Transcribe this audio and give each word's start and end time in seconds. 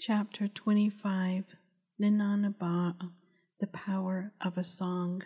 Chapter 0.00 0.46
25 0.46 1.56
Ninanaba, 1.98 3.10
the 3.58 3.66
Power 3.66 4.32
of 4.40 4.56
a 4.56 4.62
Song. 4.62 5.24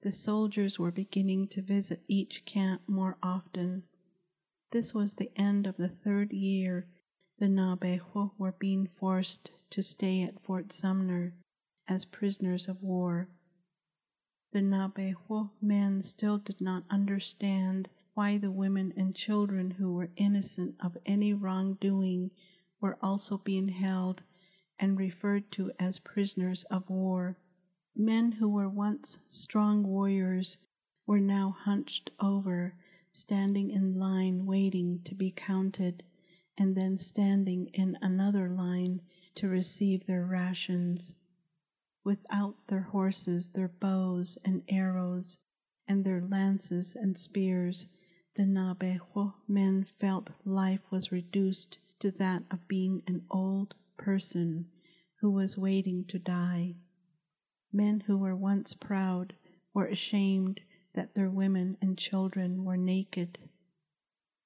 The 0.00 0.10
soldiers 0.10 0.80
were 0.80 0.90
beginning 0.90 1.46
to 1.50 1.62
visit 1.62 2.02
each 2.08 2.44
camp 2.44 2.82
more 2.88 3.16
often. 3.22 3.84
This 4.72 4.92
was 4.92 5.14
the 5.14 5.30
end 5.36 5.68
of 5.68 5.76
the 5.76 5.90
third 5.90 6.32
year 6.32 6.88
the 7.38 7.46
Naabeehó 7.46 8.32
were 8.36 8.50
being 8.50 8.88
forced 8.88 9.52
to 9.70 9.80
stay 9.80 10.24
at 10.24 10.42
Fort 10.42 10.72
Sumner 10.72 11.32
as 11.86 12.04
prisoners 12.06 12.66
of 12.66 12.82
war. 12.82 13.28
The 14.50 14.58
Naabeehó 14.58 15.52
men 15.62 16.02
still 16.02 16.38
did 16.38 16.60
not 16.60 16.82
understand 16.90 17.88
why 18.14 18.38
the 18.38 18.50
women 18.50 18.92
and 18.96 19.14
children 19.14 19.70
who 19.70 19.92
were 19.92 20.10
innocent 20.16 20.74
of 20.80 20.98
any 21.06 21.32
wrongdoing 21.32 22.32
were 22.84 22.98
also 23.02 23.38
being 23.38 23.66
held 23.66 24.22
and 24.78 24.98
referred 24.98 25.50
to 25.50 25.72
as 25.78 25.98
prisoners 26.00 26.64
of 26.64 26.90
war. 26.90 27.34
Men 27.96 28.30
who 28.30 28.46
were 28.46 28.68
once 28.68 29.18
strong 29.26 29.82
warriors 29.84 30.58
were 31.06 31.18
now 31.18 31.48
hunched 31.48 32.10
over, 32.20 32.74
standing 33.10 33.70
in 33.70 33.98
line 33.98 34.44
waiting 34.44 35.00
to 35.02 35.14
be 35.14 35.30
counted, 35.30 36.02
and 36.58 36.76
then 36.76 36.98
standing 36.98 37.66
in 37.68 37.96
another 38.02 38.50
line 38.50 39.00
to 39.34 39.48
receive 39.48 40.04
their 40.04 40.26
rations. 40.26 41.14
Without 42.04 42.66
their 42.66 42.82
horses, 42.82 43.48
their 43.48 43.68
bows 43.68 44.36
and 44.44 44.62
arrows, 44.68 45.38
and 45.88 46.04
their 46.04 46.20
lances 46.20 46.94
and 46.96 47.16
spears, 47.16 47.88
the 48.34 48.42
Naabeehó 48.42 49.32
men 49.48 49.84
felt 49.84 50.28
life 50.44 50.82
was 50.90 51.10
reduced 51.10 51.78
to 52.00 52.10
that 52.10 52.42
of 52.50 52.66
being 52.66 53.00
an 53.06 53.24
old 53.30 53.72
person 53.96 54.68
who 55.20 55.30
was 55.30 55.56
waiting 55.56 56.04
to 56.04 56.18
die. 56.18 56.74
Men 57.72 58.00
who 58.00 58.18
were 58.18 58.34
once 58.34 58.74
proud 58.74 59.32
were 59.72 59.86
ashamed 59.86 60.60
that 60.92 61.14
their 61.14 61.30
women 61.30 61.76
and 61.80 61.96
children 61.96 62.64
were 62.64 62.76
naked. 62.76 63.38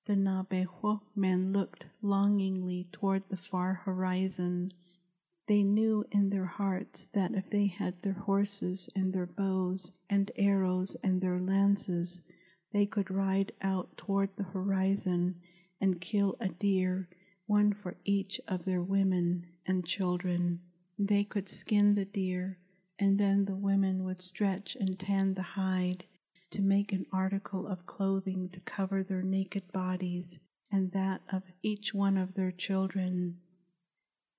The 0.05 0.15
Naabeehó 0.15 1.01
men 1.15 1.53
looked 1.53 1.85
longingly 2.03 2.87
toward 2.93 3.29
the 3.29 3.37
far 3.37 3.75
horizon. 3.75 4.73
They 5.47 5.63
knew 5.63 6.05
in 6.11 6.29
their 6.29 6.45
hearts 6.47 7.07
that 7.09 7.35
if 7.35 7.49
they 7.49 7.67
had 7.67 8.03
their 8.03 8.13
horses 8.13 8.91
and 8.95 9.13
their 9.13 9.27
bows 9.27 9.91
and 10.11 10.31
arrows 10.37 10.97
and 11.03 11.21
their 11.21 11.41
lances, 11.41 12.21
they 12.73 12.85
could 12.85 13.11
ride 13.11 13.53
out 13.63 13.97
toward 13.97 14.37
the 14.37 14.45
horizon 14.45 15.41
and 15.81 16.01
kill 16.01 16.37
a 16.41 16.49
deer 16.49 17.09
one 17.49 17.73
for 17.73 17.97
each 18.05 18.39
of 18.47 18.63
their 18.67 18.83
women 18.83 19.47
and 19.65 19.83
children. 19.87 20.61
They 20.99 21.25
could 21.25 21.49
skin 21.49 21.95
the 21.95 22.05
deer, 22.05 22.59
and 22.99 23.19
then 23.19 23.47
the 23.47 23.57
women 23.57 24.05
would 24.05 24.21
stretch 24.21 24.77
and 24.77 24.99
tan 24.99 25.33
the 25.33 25.43
hide 25.43 26.05
to 26.51 26.61
make 26.61 26.93
an 26.93 27.07
article 27.11 27.67
of 27.67 27.87
clothing 27.87 28.51
to 28.51 28.61
cover 28.61 29.03
their 29.03 29.23
naked 29.23 29.73
bodies 29.73 30.39
and 30.71 30.93
that 30.93 31.23
of 31.33 31.43
each 31.63 31.95
one 31.95 32.19
of 32.19 32.35
their 32.35 32.53
children. 32.53 33.41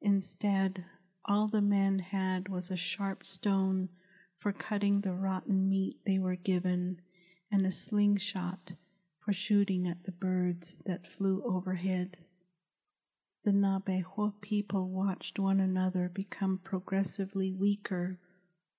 Instead, 0.01 0.85
all 1.25 1.47
the 1.47 1.63
men 1.63 1.97
had 1.97 2.47
was 2.47 2.69
a 2.69 2.77
sharp 2.77 3.25
stone 3.25 3.89
for 4.37 4.53
cutting 4.53 5.01
the 5.01 5.13
rotten 5.13 5.67
meat 5.67 5.97
they 6.05 6.19
were 6.19 6.35
given, 6.35 7.01
and 7.51 7.65
a 7.65 7.71
slingshot 7.71 8.71
for 9.19 9.33
shooting 9.33 9.87
at 9.87 10.03
the 10.03 10.11
birds 10.11 10.77
that 10.85 11.07
flew 11.07 11.41
overhead. 11.43 12.15
The 13.49 13.55
Naabeehó 13.55 14.39
people 14.41 14.89
watched 14.89 15.39
one 15.39 15.59
another 15.59 16.07
become 16.07 16.59
progressively 16.59 17.51
weaker. 17.51 18.19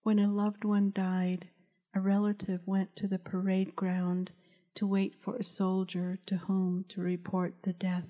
When 0.04 0.20
a 0.20 0.32
loved 0.32 0.62
one 0.64 0.92
died, 0.92 1.48
a 1.92 2.00
relative 2.00 2.64
went 2.68 2.94
to 2.94 3.08
the 3.08 3.18
parade 3.18 3.74
ground 3.74 4.30
to 4.76 4.86
wait 4.86 5.16
for 5.16 5.34
a 5.34 5.42
soldier 5.42 6.20
to 6.26 6.36
whom 6.36 6.84
to 6.84 7.00
report 7.00 7.60
the 7.64 7.72
death. 7.72 8.08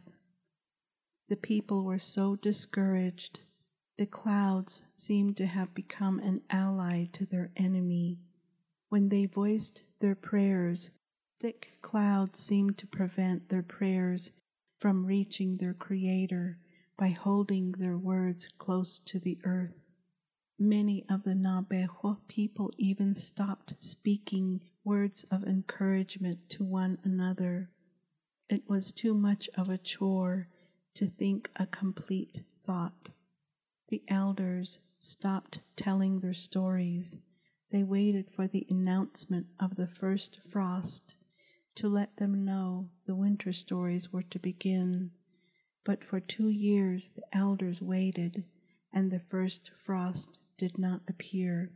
The 1.28 1.38
people 1.38 1.82
were 1.82 1.98
so 1.98 2.36
discouraged. 2.36 3.40
The 3.96 4.04
clouds 4.04 4.82
seemed 4.94 5.38
to 5.38 5.46
have 5.46 5.72
become 5.72 6.18
an 6.18 6.42
ally 6.50 7.06
to 7.12 7.24
their 7.24 7.50
enemy. 7.56 8.18
When 8.90 9.08
they 9.08 9.24
voiced 9.24 9.82
their 10.00 10.14
prayers, 10.14 10.90
thick 11.38 11.78
clouds 11.80 12.38
seemed 12.38 12.76
to 12.76 12.86
prevent 12.86 13.48
their 13.48 13.62
prayers 13.62 14.30
from 14.80 15.04
reaching 15.04 15.58
their 15.58 15.74
Creator 15.74 16.58
by 16.96 17.08
holding 17.08 17.70
their 17.72 17.98
words 17.98 18.48
close 18.56 18.98
to 19.00 19.20
the 19.20 19.38
earth. 19.44 19.84
Many 20.58 21.04
of 21.06 21.22
the 21.22 21.34
Naabeehó 21.34 22.16
people 22.28 22.70
even 22.78 23.12
stopped 23.12 23.74
speaking 23.78 24.62
words 24.82 25.24
of 25.24 25.44
encouragement 25.44 26.48
to 26.48 26.64
one 26.64 26.96
another. 27.04 27.70
It 28.48 28.66
was 28.70 28.92
too 28.92 29.12
much 29.12 29.50
of 29.50 29.68
a 29.68 29.76
chore 29.76 30.48
to 30.94 31.06
think 31.06 31.50
a 31.56 31.66
complete 31.66 32.42
thought. 32.62 33.10
The 33.88 34.02
elders 34.08 34.78
stopped 34.98 35.60
telling 35.76 36.20
their 36.20 36.32
stories. 36.32 37.18
They 37.68 37.84
waited 37.84 38.30
for 38.30 38.48
the 38.48 38.66
announcement 38.70 39.46
of 39.58 39.76
the 39.76 39.86
first 39.86 40.40
frost 40.48 41.16
to 41.80 41.88
let 41.88 42.14
them 42.16 42.44
know 42.44 42.86
the 43.06 43.14
winter 43.14 43.54
stories 43.54 44.12
were 44.12 44.22
to 44.22 44.38
begin. 44.38 45.10
But 45.82 46.04
for 46.04 46.20
two 46.20 46.48
years 46.48 47.10
the 47.12 47.24
elders 47.34 47.80
waited, 47.80 48.44
and 48.92 49.10
the 49.10 49.18
first 49.18 49.70
frost 49.78 50.38
did 50.58 50.76
not 50.76 51.00
appear. 51.08 51.72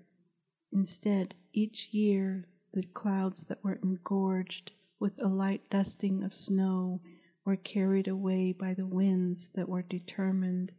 Instead, 0.70 1.34
each 1.54 1.88
year 1.94 2.44
the 2.74 2.82
clouds 2.82 3.46
that 3.46 3.64
were 3.64 3.80
engorged 3.82 4.72
with 5.00 5.18
a 5.22 5.26
light 5.26 5.70
dusting 5.70 6.22
of 6.22 6.34
snow 6.34 7.00
were 7.46 7.56
carried 7.56 8.06
away 8.06 8.52
by 8.52 8.74
the 8.74 8.86
winds 8.86 9.48
that 9.54 9.70
were 9.70 9.80
determined 9.80 10.70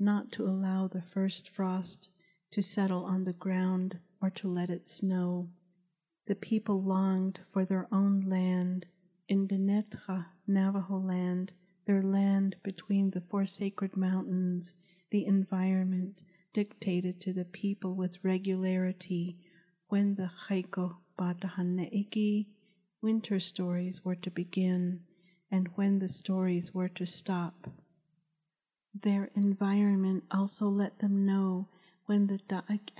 not 0.00 0.32
to 0.32 0.44
allow 0.44 0.88
the 0.88 1.02
first 1.02 1.48
frost 1.50 2.08
to 2.50 2.60
settle 2.60 3.04
on 3.04 3.22
the 3.22 3.32
ground 3.32 3.96
or 4.20 4.30
to 4.30 4.48
let 4.48 4.70
it 4.70 4.88
snow. 4.88 5.48
The 6.26 6.36
people 6.36 6.80
longed 6.80 7.40
for 7.50 7.64
their 7.64 7.92
own 7.92 8.20
land, 8.20 8.86
in 9.26 9.48
Dinétah, 9.48 10.26
Navajo 10.46 11.00
land, 11.00 11.50
their 11.84 12.00
land 12.00 12.54
between 12.62 13.10
the 13.10 13.22
four 13.22 13.44
sacred 13.44 13.96
mountains. 13.96 14.72
The 15.10 15.26
environment 15.26 16.22
dictated 16.52 17.20
to 17.22 17.32
the 17.32 17.44
people 17.44 17.94
with 17.94 18.22
regularity 18.24 19.36
when 19.88 20.14
the 20.14 20.30
Chaiko 20.46 20.98
Batahaneiki 21.18 22.46
winter 23.00 23.40
stories 23.40 24.04
were 24.04 24.14
to 24.14 24.30
begin 24.30 25.00
and 25.50 25.66
when 25.74 25.98
the 25.98 26.08
stories 26.08 26.72
were 26.72 26.88
to 26.90 27.04
stop. 27.04 27.68
Their 28.94 29.24
environment 29.34 30.22
also 30.30 30.68
let 30.68 31.00
them 31.00 31.26
know 31.26 31.66
when 32.06 32.28
the 32.28 32.38
Da'ik 32.48 32.90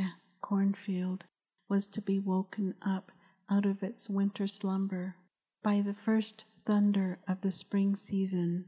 cornfield 0.41 1.23
was 1.73 1.87
to 1.87 2.03
be 2.03 2.19
woken 2.19 2.75
up 2.83 3.11
out 3.49 3.65
of 3.65 3.83
its 3.83 4.11
winter 4.11 4.47
slumber 4.47 5.17
by 5.63 5.81
the 5.81 5.95
first 5.95 6.45
thunder 6.67 7.19
of 7.27 7.41
the 7.41 7.51
spring 7.51 7.97
season. 7.97 8.63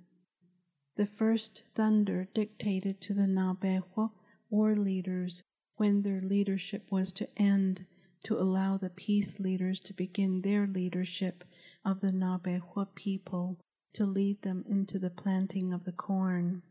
The 0.97 1.05
first 1.05 1.65
thunder 1.75 2.27
dictated 2.33 3.03
to 3.03 3.13
the 3.13 3.27
Naabeehó 3.27 4.11
war 4.49 4.75
leaders 4.75 5.45
when 5.77 6.01
their 6.01 6.23
leadership 6.23 6.91
was 6.91 7.13
to 7.13 7.29
end 7.39 7.85
to 8.23 8.39
allow 8.41 8.79
the 8.79 8.89
peace 8.89 9.39
leaders 9.39 9.81
to 9.81 9.93
begin 9.93 10.41
their 10.41 10.67
leadership 10.67 11.45
of 11.85 12.01
the 12.01 12.11
Naabeehó 12.11 12.87
people 12.95 13.59
to 13.93 14.07
lead 14.07 14.41
them 14.41 14.65
into 14.67 14.99
the 14.99 15.11
planting 15.11 15.75
of 15.75 15.85
the 15.85 15.93
corn. 15.93 16.63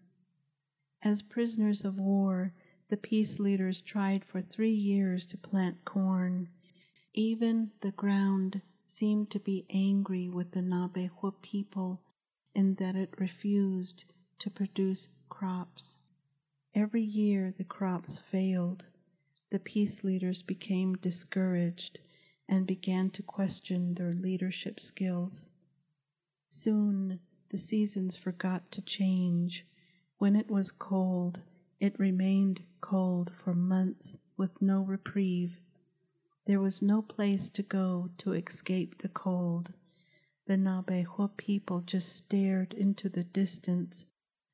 As 1.03 1.21
prisoners 1.21 1.85
of 1.85 1.99
war, 1.99 2.55
the 2.93 2.97
peace 2.97 3.39
leaders 3.39 3.81
tried 3.81 4.23
for 4.23 4.39
three 4.39 4.75
years 4.75 5.25
to 5.25 5.35
plant 5.35 5.83
corn. 5.83 6.47
Even 7.15 7.71
the 7.81 7.89
ground 7.93 8.61
seemed 8.85 9.31
to 9.31 9.39
be 9.39 9.65
angry 9.71 10.29
with 10.29 10.51
the 10.51 10.59
Naabeehó 10.59 11.33
people 11.41 11.99
in 12.53 12.75
that 12.75 12.95
it 12.95 13.19
refused 13.19 14.05
to 14.37 14.51
produce 14.51 15.09
crops. 15.27 15.97
Every 16.75 17.01
year 17.01 17.51
the 17.57 17.63
crops 17.63 18.19
failed. 18.19 18.85
The 19.49 19.57
peace 19.57 20.03
leaders 20.03 20.43
became 20.43 20.93
discouraged 20.93 21.99
and 22.47 22.67
began 22.67 23.09
to 23.09 23.23
question 23.23 23.95
their 23.95 24.13
leadership 24.13 24.79
skills. 24.79 25.47
Soon 26.47 27.19
the 27.49 27.57
seasons 27.57 28.15
forgot 28.15 28.69
to 28.73 28.83
change. 28.83 29.65
When 30.19 30.35
it 30.35 30.51
was 30.51 30.69
cold, 30.71 31.41
it 31.83 31.99
remained 31.99 32.63
cold 32.79 33.29
for 33.35 33.53
months 33.53 34.15
with 34.37 34.61
no 34.61 34.81
reprieve. 34.81 35.59
There 36.45 36.61
was 36.61 36.81
no 36.81 37.01
place 37.01 37.49
to 37.49 37.61
go 37.61 38.09
to 38.19 38.31
escape 38.31 38.97
the 38.97 39.09
cold. 39.09 39.73
The 40.45 40.53
Naabeehó 40.53 41.35
people 41.35 41.81
just 41.81 42.15
stared 42.15 42.73
into 42.73 43.09
the 43.09 43.25
distance, 43.25 44.05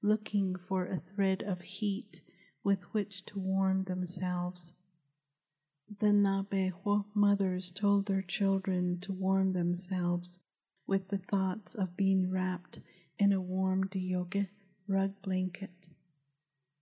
looking 0.02 0.56
for 0.56 0.88
a 0.88 1.00
thread 1.02 1.44
of 1.44 1.62
heat 1.62 2.20
with 2.64 2.82
which 2.96 3.24
to 3.26 3.38
warm 3.38 3.84
themselves. 3.84 4.74
The 6.00 6.08
Naabeehó 6.08 7.06
mothers 7.14 7.70
told 7.70 8.08
their 8.08 8.24
children 8.24 9.02
to 9.02 9.14
warm 9.14 9.54
themselves 9.54 10.42
with 10.88 11.10
the 11.10 11.20
thoughts 11.20 11.76
of 11.76 11.96
being 11.96 12.32
wrapped 12.32 12.80
in 13.20 13.34
a 13.34 13.40
warm 13.40 13.84
Dioge 13.88 14.48
rug 14.88 15.14
blanket. 15.22 15.90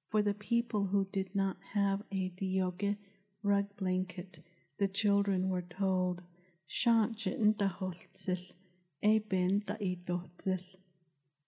For 0.10 0.22
the 0.22 0.34
people 0.34 0.86
who 0.86 1.04
did 1.12 1.36
not 1.36 1.58
have 1.74 2.02
a 2.12 2.30
Dioge 2.30 2.96
rug 3.44 3.76
blanket, 3.76 4.42
the 4.78 4.88
children 4.88 5.50
were 5.50 5.64
told, 5.64 6.24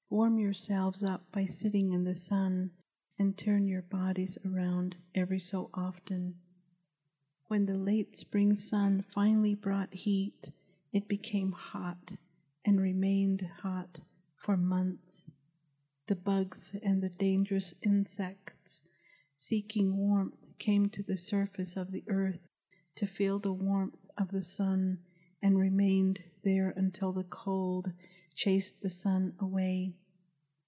Warm 0.10 0.40
yourselves 0.40 1.04
up 1.04 1.32
by 1.32 1.46
sitting 1.46 1.94
in 1.94 2.04
the 2.04 2.16
sun 2.16 2.72
and 3.18 3.38
turn 3.38 3.66
your 3.66 3.84
bodies 3.84 4.38
around 4.44 4.98
every 5.16 5.40
so 5.40 5.70
often. 5.74 6.36
When 7.48 7.66
the 7.66 7.78
late 7.78 8.18
spring 8.18 8.56
sun 8.56 9.04
finally 9.04 9.56
brought 9.56 9.94
heat, 9.94 10.52
it 10.92 11.08
became 11.08 11.54
hot 11.54 12.18
and 12.66 12.82
remained 12.82 13.42
hot 13.42 14.02
for 14.36 14.58
months. 14.58 15.32
The 16.10 16.16
bugs 16.16 16.74
and 16.82 17.04
the 17.04 17.10
dangerous 17.10 17.76
insects 17.84 18.82
seeking 19.38 19.96
warmth 19.96 20.44
came 20.58 20.90
to 20.90 21.04
the 21.04 21.16
surface 21.16 21.78
of 21.78 21.92
the 21.92 22.04
earth 22.08 22.48
to 22.96 23.06
feel 23.06 23.38
the 23.38 23.54
warmth 23.54 24.10
of 24.18 24.32
the 24.32 24.42
sun 24.42 25.04
and 25.40 25.56
remained 25.56 26.24
there 26.42 26.72
until 26.72 27.14
the 27.14 27.26
cold 27.26 27.92
chased 28.34 28.82
the 28.82 28.90
sun 28.90 29.36
away. 29.38 29.94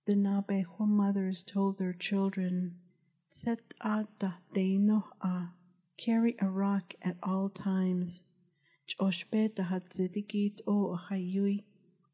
The 0.06 0.14
Naabeehó 0.14 0.88
mothers 0.88 1.44
told 1.44 1.80
their 1.80 1.94
children, 1.94 2.80
Set 3.28 3.74
ada 3.84 4.38
deino 4.54 5.06
a, 5.22 5.50
carry 5.98 6.36
a 6.38 6.48
rock 6.48 6.94
at 7.02 7.18
all 7.24 7.50
times. 7.50 8.24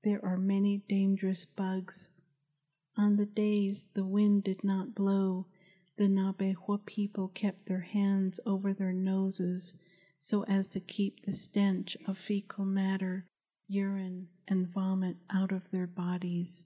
There 0.04 0.24
are 0.26 0.38
many 0.38 0.78
dangerous 0.88 1.44
bugs. 1.44 2.10
On 3.00 3.16
the 3.16 3.28
days 3.28 3.88
the 3.94 4.04
wind 4.04 4.44
did 4.44 4.64
not 4.64 4.96
blow, 4.96 5.46
the 5.98 6.06
Naabeehó 6.08 6.84
people 6.84 7.28
kept 7.28 7.68
their 7.68 7.82
hands 7.82 8.40
over 8.44 8.74
their 8.74 8.92
noses 8.92 9.76
so 10.20 10.44
as 10.46 10.68
to 10.70 10.80
keep 10.80 11.22
the 11.24 11.32
stench 11.32 11.96
of 12.08 12.18
fecal 12.18 12.66
matter, 12.66 13.24
urine, 13.68 14.30
and 14.48 14.68
vomit 14.68 15.16
out 15.30 15.52
of 15.52 15.70
their 15.70 15.86
bodies. 15.86 16.64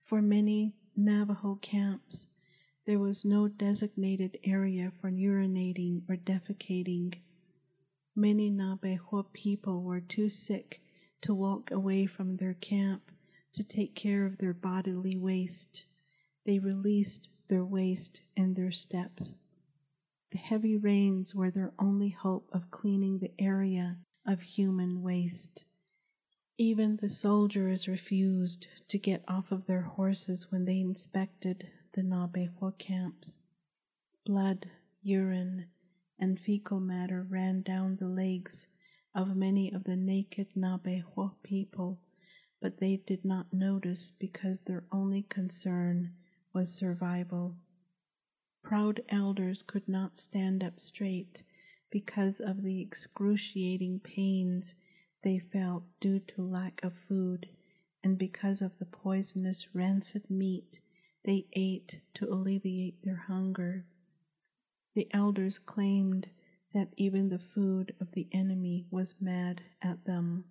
For 0.00 0.22
many 0.22 0.72
Navajo 0.96 1.56
camps, 1.56 2.26
there 2.86 2.98
was 2.98 3.22
no 3.22 3.46
designated 3.46 4.38
area 4.44 4.90
for 4.92 5.10
urinating 5.10 6.08
or 6.08 6.16
defecating. 6.16 7.16
Many 8.16 8.50
Naabeehó 8.50 9.30
people 9.34 9.82
were 9.82 10.00
too 10.00 10.30
sick 10.30 10.80
to 11.20 11.34
walk 11.34 11.70
away 11.70 12.06
from 12.06 12.38
their 12.38 12.54
camp 12.54 13.10
to 13.54 13.64
take 13.64 13.94
care 13.94 14.26
of 14.26 14.38
their 14.38 14.52
bodily 14.52 15.16
waste. 15.16 15.86
They 16.44 16.58
released 16.58 17.28
their 17.48 17.64
waste 17.64 18.20
in 18.36 18.54
their 18.54 18.70
steps. 18.70 19.36
The 20.30 20.38
heavy 20.38 20.76
rains 20.76 21.34
were 21.34 21.50
their 21.50 21.72
only 21.78 22.10
hope 22.10 22.50
of 22.52 22.70
cleaning 22.70 23.18
the 23.18 23.32
area 23.38 23.98
of 24.26 24.42
human 24.42 25.02
waste. 25.02 25.64
Even 26.58 26.96
the 26.96 27.08
soldiers 27.08 27.88
refused 27.88 28.66
to 28.88 28.98
get 28.98 29.24
off 29.28 29.52
of 29.52 29.66
their 29.66 29.82
horses 29.82 30.50
when 30.50 30.64
they 30.64 30.80
inspected 30.80 31.68
the 31.92 32.02
Naabeehó 32.02 32.76
camps. 32.78 33.38
Blood, 34.24 34.70
urine, 35.02 35.66
and 36.18 36.40
fecal 36.40 36.80
matter 36.80 37.22
ran 37.22 37.62
down 37.62 37.96
the 37.96 38.08
legs 38.08 38.68
of 39.14 39.36
many 39.36 39.72
of 39.72 39.84
the 39.84 39.96
naked 39.96 40.48
Naabeehó 40.54 41.34
people, 41.42 42.00
but 42.64 42.78
they 42.78 42.96
did 42.96 43.22
not 43.26 43.52
notice 43.52 44.10
because 44.18 44.62
their 44.62 44.82
only 44.90 45.20
concern 45.24 46.10
was 46.54 46.72
survival. 46.72 47.54
Proud 48.62 49.02
elders 49.10 49.60
could 49.60 49.86
not 49.86 50.16
stand 50.16 50.64
up 50.64 50.80
straight 50.80 51.42
because 51.90 52.40
of 52.40 52.62
the 52.62 52.80
excruciating 52.80 54.00
pains 54.00 54.74
they 55.20 55.38
felt 55.38 55.84
due 56.00 56.18
to 56.20 56.40
lack 56.40 56.82
of 56.82 56.94
food 56.94 57.46
and 58.02 58.16
because 58.16 58.62
of 58.62 58.78
the 58.78 58.86
poisonous 58.86 59.74
rancid 59.74 60.30
meat 60.30 60.80
they 61.22 61.44
ate 61.52 62.00
to 62.14 62.32
alleviate 62.32 63.02
their 63.02 63.16
hunger. 63.28 63.84
The 64.94 65.06
elders 65.10 65.58
claimed 65.58 66.26
that 66.72 66.94
even 66.96 67.28
the 67.28 67.38
food 67.38 67.94
of 68.00 68.10
the 68.12 68.26
enemy 68.32 68.86
was 68.90 69.20
mad 69.20 69.60
at 69.82 70.02
them. 70.06 70.46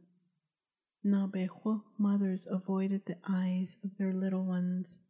Naabeehó 1.05 1.83
mothers 1.97 2.47
avoided 2.49 3.05
the 3.05 3.17
eyes 3.27 3.75
of 3.83 3.97
their 3.97 4.13
little 4.13 4.45
ones 4.45 5.01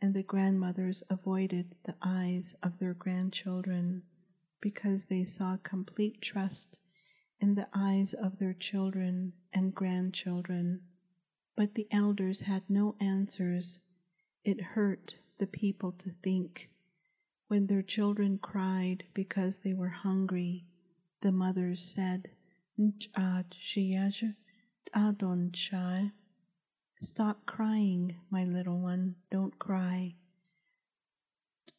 and 0.00 0.12
the 0.12 0.24
grandmothers 0.24 1.04
avoided 1.08 1.76
the 1.84 1.94
eyes 2.02 2.54
of 2.60 2.76
their 2.80 2.92
grandchildren 2.94 4.02
because 4.60 5.06
they 5.06 5.22
saw 5.22 5.56
complete 5.58 6.20
trust 6.20 6.80
in 7.38 7.54
the 7.54 7.68
eyes 7.72 8.14
of 8.14 8.36
their 8.40 8.52
children 8.52 9.32
and 9.52 9.72
grandchildren. 9.76 10.82
But 11.54 11.72
the 11.72 11.86
elders 11.92 12.40
had 12.40 12.68
no 12.68 12.96
answers. 12.98 13.80
It 14.42 14.60
hurt 14.60 15.16
the 15.38 15.46
people 15.46 15.92
to 15.92 16.10
think. 16.10 16.68
When 17.46 17.68
their 17.68 17.82
children 17.82 18.38
cried 18.38 19.04
because 19.14 19.60
they 19.60 19.74
were 19.74 19.88
hungry, 19.88 20.66
the 21.20 21.30
mothers 21.30 21.84
said, 21.84 22.28
N'chad 22.76 23.08
ah, 23.14 23.44
shiyaja 23.52 24.34
Ah, 24.94 25.10
adon 25.10 25.52
chai. 25.52 26.10
Stop 26.98 27.44
crying, 27.44 28.16
my 28.30 28.44
little 28.44 28.80
one, 28.80 29.16
don't 29.30 29.58
cry. 29.58 30.14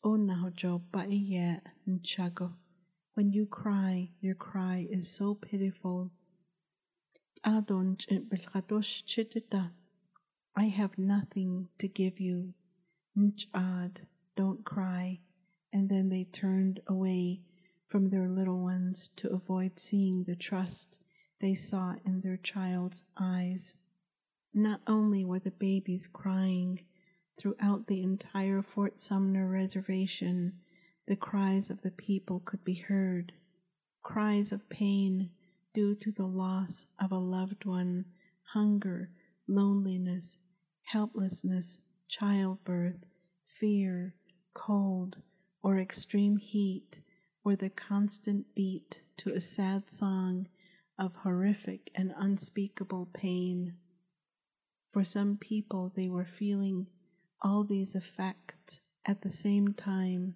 Oh, 0.03 0.13
o 0.13 0.17
Nahojo 0.17 0.79
Baiye 0.91 1.59
Nchago. 1.87 2.53
When 3.15 3.33
you 3.33 3.47
cry, 3.47 4.11
your 4.21 4.35
cry 4.35 4.85
is 4.91 5.09
so 5.09 5.33
pitiful. 5.33 6.11
Ah, 7.43 7.61
Chitita. 7.61 9.71
I 10.55 10.65
have 10.65 10.97
nothing 10.99 11.67
to 11.79 11.87
give 11.87 12.19
you. 12.19 12.53
Don't 14.35 14.63
cry. 14.63 15.19
And 15.73 15.89
then 15.89 16.09
they 16.09 16.25
turned 16.25 16.81
away 16.85 17.41
from 17.87 18.09
their 18.09 18.29
little 18.29 18.59
ones 18.59 19.09
to 19.15 19.31
avoid 19.31 19.79
seeing 19.79 20.25
the 20.25 20.35
trust 20.35 20.99
they 21.41 21.55
saw 21.55 21.95
in 22.03 22.19
their 22.19 22.35
child's 22.35 23.01
eyes. 23.15 23.73
Not 24.53 24.81
only 24.85 25.23
were 25.23 25.39
the 25.39 25.51
babies 25.51 26.05
crying, 26.05 26.81
throughout 27.37 27.87
the 27.87 28.01
entire 28.01 28.61
Fort 28.61 28.99
Sumner 28.99 29.47
reservation, 29.47 30.59
the 31.07 31.15
cries 31.15 31.69
of 31.69 31.81
the 31.81 31.91
people 31.91 32.41
could 32.41 32.61
be 32.65 32.73
heard. 32.73 33.31
Cries 34.03 34.51
of 34.51 34.67
pain 34.67 35.31
due 35.73 35.95
to 35.95 36.11
the 36.11 36.27
loss 36.27 36.85
of 36.99 37.13
a 37.13 37.17
loved 37.17 37.63
one, 37.63 38.03
hunger, 38.43 39.09
loneliness, 39.47 40.37
helplessness, 40.81 41.79
childbirth, 42.09 43.05
fear, 43.45 44.13
cold, 44.53 45.15
or 45.63 45.79
extreme 45.79 46.35
heat 46.35 46.99
were 47.45 47.55
the 47.55 47.69
constant 47.69 48.53
beat 48.55 49.01
to 49.15 49.33
a 49.33 49.39
sad 49.39 49.89
song 49.89 50.45
of 50.99 51.15
horrific 51.15 51.89
and 51.95 52.13
unspeakable 52.17 53.07
pain. 53.13 53.73
For 54.91 55.05
some 55.05 55.37
people, 55.37 55.93
they 55.95 56.09
were 56.09 56.25
feeling 56.25 56.87
all 57.41 57.63
these 57.63 57.95
effects 57.95 58.81
at 59.05 59.21
the 59.21 59.29
same 59.29 59.73
time. 59.73 60.35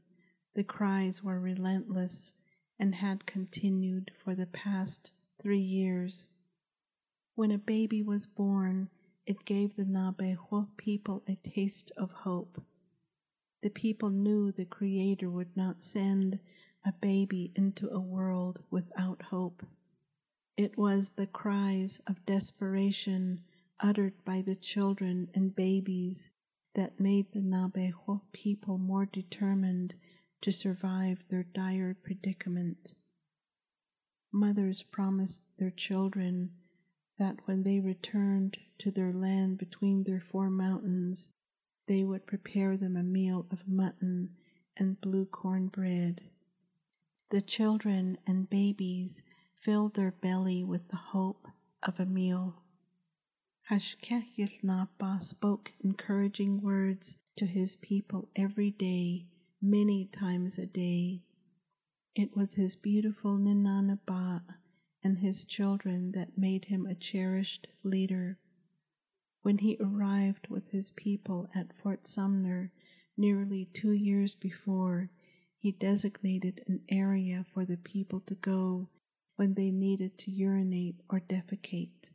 The 0.55 0.63
cries 0.63 1.22
were 1.22 1.39
relentless 1.39 2.34
and 2.79 2.96
had 2.96 3.25
continued 3.25 4.12
for 4.24 4.36
the 4.36 4.48
past 4.48 5.12
three 5.41 5.60
years. 5.60 6.27
When 7.36 7.51
a 7.51 7.58
baby 7.58 8.01
was 8.01 8.25
born, 8.25 8.89
it 9.25 9.43
gave 9.43 9.75
the 9.75 9.84
Naabeehó 9.84 10.67
people 10.77 11.24
a 11.27 11.36
taste 11.36 11.91
of 11.98 12.12
hope. 12.12 12.63
The 13.62 13.70
people 13.70 14.10
knew 14.10 14.51
the 14.51 14.65
Creator 14.65 15.29
would 15.29 15.58
not 15.58 15.82
send 15.82 16.39
a 16.86 16.93
baby 16.93 17.51
into 17.55 17.89
a 17.89 18.00
world 18.00 18.63
without 18.70 19.22
hope. 19.22 19.65
It 20.56 20.78
was 20.78 21.10
the 21.10 21.26
cries 21.26 21.98
of 22.06 22.24
desperation 22.28 23.42
uttered 23.80 24.14
by 24.24 24.44
the 24.44 24.54
children 24.56 25.32
and 25.34 25.56
babies 25.56 26.30
that 26.76 27.00
made 27.00 27.32
the 27.32 27.40
Naabeehó 27.42 28.22
people 28.32 28.78
more 28.78 29.08
determined 29.08 29.96
to 30.42 30.52
survive 30.52 31.28
their 31.28 31.42
dire 31.44 31.96
predicament. 31.96 32.94
Mothers 34.32 34.84
promised 34.84 35.42
their 35.58 35.72
children 35.72 36.52
that 37.18 37.48
when 37.48 37.64
they 37.64 37.80
returned 37.80 38.60
to 38.78 38.92
their 38.92 39.12
land 39.12 39.58
between 39.58 40.04
their 40.04 40.20
four 40.20 40.52
mountains, 40.52 41.30
they 41.88 42.04
would 42.04 42.28
prepare 42.28 42.78
them 42.78 42.96
a 42.96 43.02
meal 43.02 43.48
of 43.50 43.68
mutton 43.68 44.36
and 44.78 45.02
blue 45.02 45.26
corn 45.26 45.68
bread. 45.70 46.22
The 47.32 47.42
children 47.42 48.20
and 48.28 48.48
babies 48.48 49.24
filled 49.63 49.96
their 49.96 50.12
belly 50.12 50.62
with 50.62 50.86
the 50.89 50.98
hope 50.98 51.48
of 51.84 51.98
a 51.98 52.05
meal. 52.05 52.62
Hashké 53.70 54.25
Yił 54.38 54.62
Naabaah 54.62 55.24
spoke 55.24 55.72
encouraging 55.79 56.60
words 56.60 57.15
to 57.38 57.46
his 57.46 57.77
people 57.77 58.27
every 58.36 58.72
day, 58.72 59.25
many 59.62 60.03
times 60.08 60.58
a 60.58 60.65
day. 60.65 61.24
It 62.13 62.36
was 62.36 62.55
his 62.55 62.75
beautiful 62.75 63.38
Ninanaba 63.38 64.43
and 65.01 65.17
his 65.17 65.46
children 65.46 66.12
that 66.12 66.38
made 66.38 66.65
him 66.65 66.86
a 66.86 66.93
cherished 66.93 67.65
leader. 67.84 68.38
When 69.43 69.60
he 69.60 69.77
arrived 69.79 70.50
with 70.50 70.67
his 70.72 70.91
people 70.91 71.48
at 71.55 71.72
Fort 71.77 72.05
Sumner 72.05 72.70
nearly 73.15 73.63
two 73.72 73.93
years 73.93 74.36
before, 74.36 75.10
he 75.58 75.72
designated 75.72 76.65
an 76.67 76.82
area 76.89 77.46
for 77.53 77.63
the 77.63 77.77
people 77.77 78.20
to 78.27 78.36
go 78.36 78.89
when 79.36 79.54
they 79.54 79.72
needed 79.72 80.18
to 80.18 80.32
urinate 80.32 80.96
or 81.10 81.20
defecate. 81.20 82.10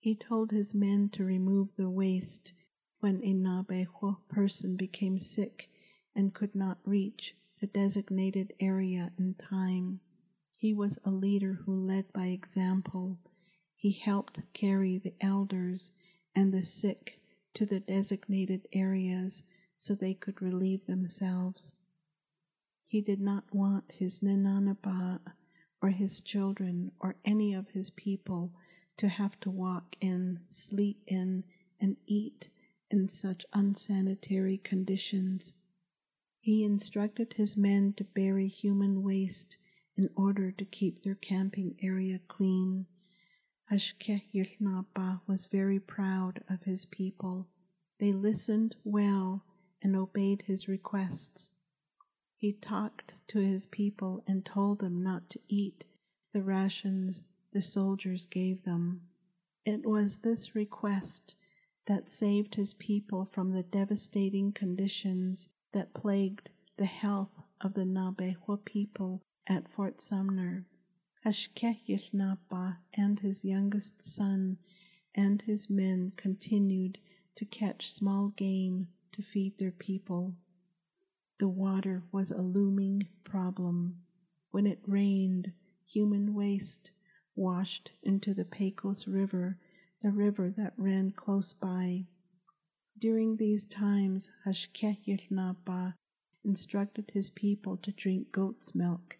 He 0.00 0.14
told 0.14 0.50
his 0.50 0.74
men 0.74 1.08
to 1.10 1.24
remove 1.24 1.68
the 1.76 1.90
waste 1.90 2.52
when 3.00 3.22
a 3.22 3.34
Naabeehó 3.34 4.16
person 4.28 4.76
became 4.76 5.18
sick 5.18 5.70
and 6.14 6.32
could 6.32 6.54
not 6.54 6.78
reach 6.84 7.36
the 7.60 7.66
designated 7.66 8.52
area 8.60 9.12
in 9.18 9.34
time. 9.34 10.00
He 10.56 10.72
was 10.72 10.98
a 11.04 11.10
leader 11.10 11.54
who 11.54 11.74
led 11.84 12.12
by 12.12 12.28
example. 12.28 13.18
He 13.76 13.92
helped 13.92 14.40
carry 14.52 14.98
the 14.98 15.14
elders 15.20 15.92
and 16.34 16.52
the 16.52 16.64
sick 16.64 17.20
to 17.54 17.66
the 17.66 17.80
designated 17.80 18.66
areas 18.72 19.42
so 19.76 19.94
they 19.94 20.14
could 20.14 20.40
relieve 20.40 20.86
themselves. 20.86 21.74
He 22.86 23.00
did 23.00 23.20
not 23.20 23.52
want 23.54 23.92
his 23.92 24.20
Ninanaba 24.20 25.20
or 25.80 25.88
his 25.90 26.20
children 26.20 26.90
or 27.00 27.16
any 27.24 27.54
of 27.54 27.68
his 27.68 27.90
people 27.90 28.52
to 28.96 29.08
have 29.08 29.38
to 29.40 29.50
walk 29.50 29.96
in, 30.00 30.40
sleep 30.48 31.00
in, 31.06 31.44
and 31.80 31.96
eat 32.06 32.48
in 32.90 33.08
such 33.08 33.46
unsanitary 33.52 34.58
conditions. 34.58 35.52
He 36.40 36.64
instructed 36.64 37.32
his 37.32 37.56
men 37.56 37.92
to 37.94 38.04
bury 38.04 38.48
human 38.48 39.02
waste 39.02 39.56
in 39.96 40.08
order 40.16 40.50
to 40.52 40.64
keep 40.64 41.02
their 41.02 41.14
camping 41.14 41.76
area 41.80 42.18
clean. 42.28 42.86
Hashké 43.70 44.22
Yił 44.32 44.58
Naabaah 44.60 45.20
was 45.26 45.46
very 45.46 45.78
proud 45.78 46.42
of 46.48 46.62
his 46.62 46.86
people. 46.86 47.46
They 47.98 48.12
listened 48.12 48.74
well 48.84 49.44
and 49.82 49.94
obeyed 49.94 50.42
his 50.42 50.68
requests. 50.68 51.52
He 52.40 52.52
talked 52.52 53.12
to 53.26 53.40
his 53.40 53.66
people 53.66 54.22
and 54.28 54.44
told 54.44 54.78
them 54.78 55.02
not 55.02 55.28
to 55.30 55.40
eat 55.48 55.84
the 56.32 56.40
rations 56.40 57.24
the 57.50 57.60
soldiers 57.60 58.26
gave 58.26 58.62
them. 58.62 59.08
It 59.64 59.84
was 59.84 60.18
this 60.18 60.54
request 60.54 61.34
that 61.86 62.08
saved 62.08 62.54
his 62.54 62.74
people 62.74 63.24
from 63.24 63.50
the 63.50 63.64
devastating 63.64 64.52
conditions 64.52 65.48
that 65.72 65.92
plagued 65.92 66.48
the 66.76 66.86
health 66.86 67.32
of 67.60 67.74
the 67.74 67.84
Naabeehó 67.84 68.64
people 68.64 69.20
at 69.48 69.68
Fort 69.72 70.00
Sumner, 70.00 70.64
Hashké 71.24 71.84
Yił 71.88 72.14
Naabaah 72.14 72.78
and 72.94 73.18
his 73.18 73.44
youngest 73.44 74.00
son 74.00 74.58
and 75.12 75.42
his 75.42 75.68
men 75.68 76.12
continued 76.14 76.98
to 77.34 77.44
catch 77.44 77.90
small 77.90 78.28
game 78.28 78.86
to 79.10 79.22
feed 79.22 79.58
their 79.58 79.72
people. 79.72 80.36
The 81.40 81.48
water 81.48 82.02
was 82.10 82.32
a 82.32 82.42
looming 82.42 83.06
problem. 83.22 84.02
When 84.50 84.66
it 84.66 84.80
rained, 84.88 85.52
human 85.86 86.34
waste 86.34 86.90
washed 87.36 87.92
into 88.02 88.34
the 88.34 88.44
Pecos 88.44 89.06
River, 89.06 89.56
the 90.02 90.10
river 90.10 90.50
that 90.56 90.76
ran 90.76 91.12
close 91.12 91.52
by. 91.52 92.08
During 92.98 93.36
these 93.36 93.66
times, 93.66 94.28
Hashké 94.44 94.98
Yił 95.04 95.30
Naabaah 95.30 95.94
instructed 96.42 97.08
his 97.12 97.30
people 97.30 97.76
to 97.78 97.92
drink 97.92 98.32
goat's 98.32 98.74
milk 98.74 99.16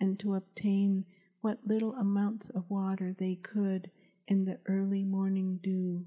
and 0.00 0.18
to 0.18 0.34
obtain 0.34 1.04
what 1.40 1.64
little 1.64 1.94
amounts 1.94 2.48
of 2.48 2.68
water 2.68 3.12
they 3.12 3.36
could 3.36 3.92
in 4.26 4.44
the 4.44 4.58
early 4.66 5.04
morning 5.04 5.58
dew. 5.58 6.04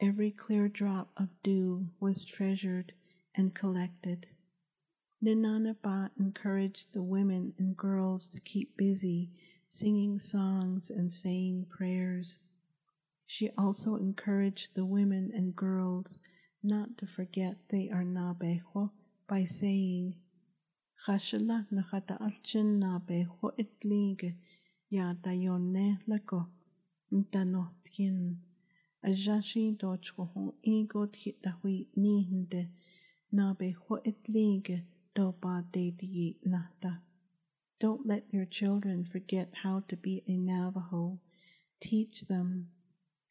Every 0.00 0.32
clear 0.32 0.68
drop 0.68 1.12
of 1.16 1.28
dew 1.44 1.88
was 2.00 2.24
treasured 2.24 2.92
and 3.36 3.54
collected. 3.54 4.26
Ninanaba 5.22 6.08
encouraged 6.18 6.94
the 6.94 7.02
women 7.02 7.52
and 7.58 7.76
girls 7.76 8.26
to 8.28 8.40
keep 8.40 8.74
busy, 8.78 9.30
singing 9.68 10.18
songs 10.18 10.88
and 10.88 11.12
saying 11.12 11.66
prayers. 11.66 12.38
She 13.26 13.50
also 13.50 13.96
encouraged 13.96 14.74
the 14.74 14.86
women 14.86 15.30
and 15.34 15.54
girls 15.54 16.18
not 16.62 16.96
to 16.96 17.06
forget 17.06 17.58
they 17.68 17.90
are 17.90 18.02
Naabeehó 18.02 18.90
by 19.28 19.44
saying, 19.44 20.14
Khashla 21.04 21.66
nakata 21.70 22.18
alchin 22.18 22.78
na 22.78 22.98
be 22.98 23.22
ho 23.24 23.52
itlige 23.58 24.34
ya 24.88 25.12
dayone 25.12 25.98
lako 26.08 26.48
mtano 27.12 27.68
tkin 27.84 28.38
ajashi 29.04 29.76
dochko 29.76 30.24
ho 30.32 30.54
igot 30.64 31.14
hita 31.14 31.50
hui 31.60 31.86
nihinde 31.94 32.70
na 33.32 33.52
be 33.52 33.76
Don't 35.14 35.36
let 38.06 38.32
your 38.32 38.44
children 38.44 39.04
forget 39.04 39.52
how 39.54 39.80
to 39.88 39.96
be 39.96 40.22
a 40.26 40.36
Navajo. 40.36 41.18
Teach 41.80 42.26
them. 42.26 42.70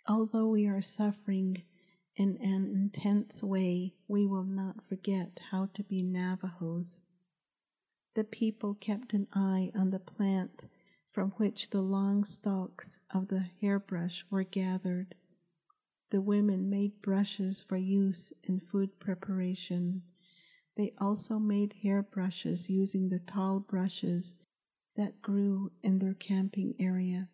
Although 0.08 0.50
we 0.50 0.68
are 0.68 0.82
suffering 0.82 1.64
in 2.16 2.38
an 2.38 2.68
intense 2.68 3.42
way, 3.42 3.94
we 4.08 4.26
will 4.26 4.44
not 4.44 4.86
forget 4.88 5.40
how 5.52 5.68
to 5.68 5.84
be 5.84 6.04
Navajos 6.04 7.00
the 8.16 8.24
people 8.26 8.74
kept 8.74 9.14
an 9.14 9.28
eye 9.34 9.72
on 9.76 9.92
the 9.92 10.00
plant 10.00 10.66
from 11.14 11.32
which 11.38 11.70
the 11.70 11.82
long 11.82 12.26
stalks 12.26 13.00
of 13.12 13.28
the 13.30 13.40
hairbrush 13.62 14.26
were 14.30 14.44
gathered. 14.44 15.16
The 16.10 16.20
women 16.20 16.70
made 16.70 17.02
brushes 17.02 17.62
for 17.62 17.78
use 17.78 18.34
in 18.44 18.60
food 18.60 19.00
preparation. 19.00 20.02
They 20.80 20.94
also 20.98 21.40
made 21.40 21.74
hairbrushes 21.74 22.70
using 22.70 23.10
the 23.10 23.20
tall 23.20 23.60
brushes 23.60 24.38
that 24.96 25.22
grew 25.22 25.74
in 25.84 26.00
their 26.00 26.14
camping 26.14 26.74
area. 26.80 27.28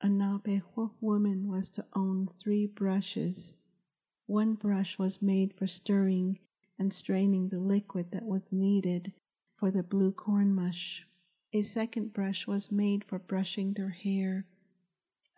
A 0.00 0.08
Naabeehó 0.08 0.90
woman 1.00 1.46
was 1.46 1.70
to 1.70 1.86
own 1.92 2.26
three 2.26 2.66
brushes. 2.66 3.52
One 4.26 4.54
brush 4.54 4.98
was 4.98 5.22
made 5.22 5.54
for 5.54 5.68
stirring 5.68 6.40
and 6.76 6.92
straining 6.92 7.50
the 7.50 7.60
liquid 7.60 8.10
that 8.10 8.24
was 8.26 8.52
needed 8.52 9.12
for 9.54 9.70
the 9.70 9.84
blue 9.84 10.10
corn 10.10 10.52
mush. 10.52 11.06
A 11.52 11.62
second 11.62 12.12
brush 12.14 12.48
was 12.48 12.72
made 12.72 13.04
for 13.04 13.20
brushing 13.20 13.74
their 13.74 13.90
hair. 13.90 14.44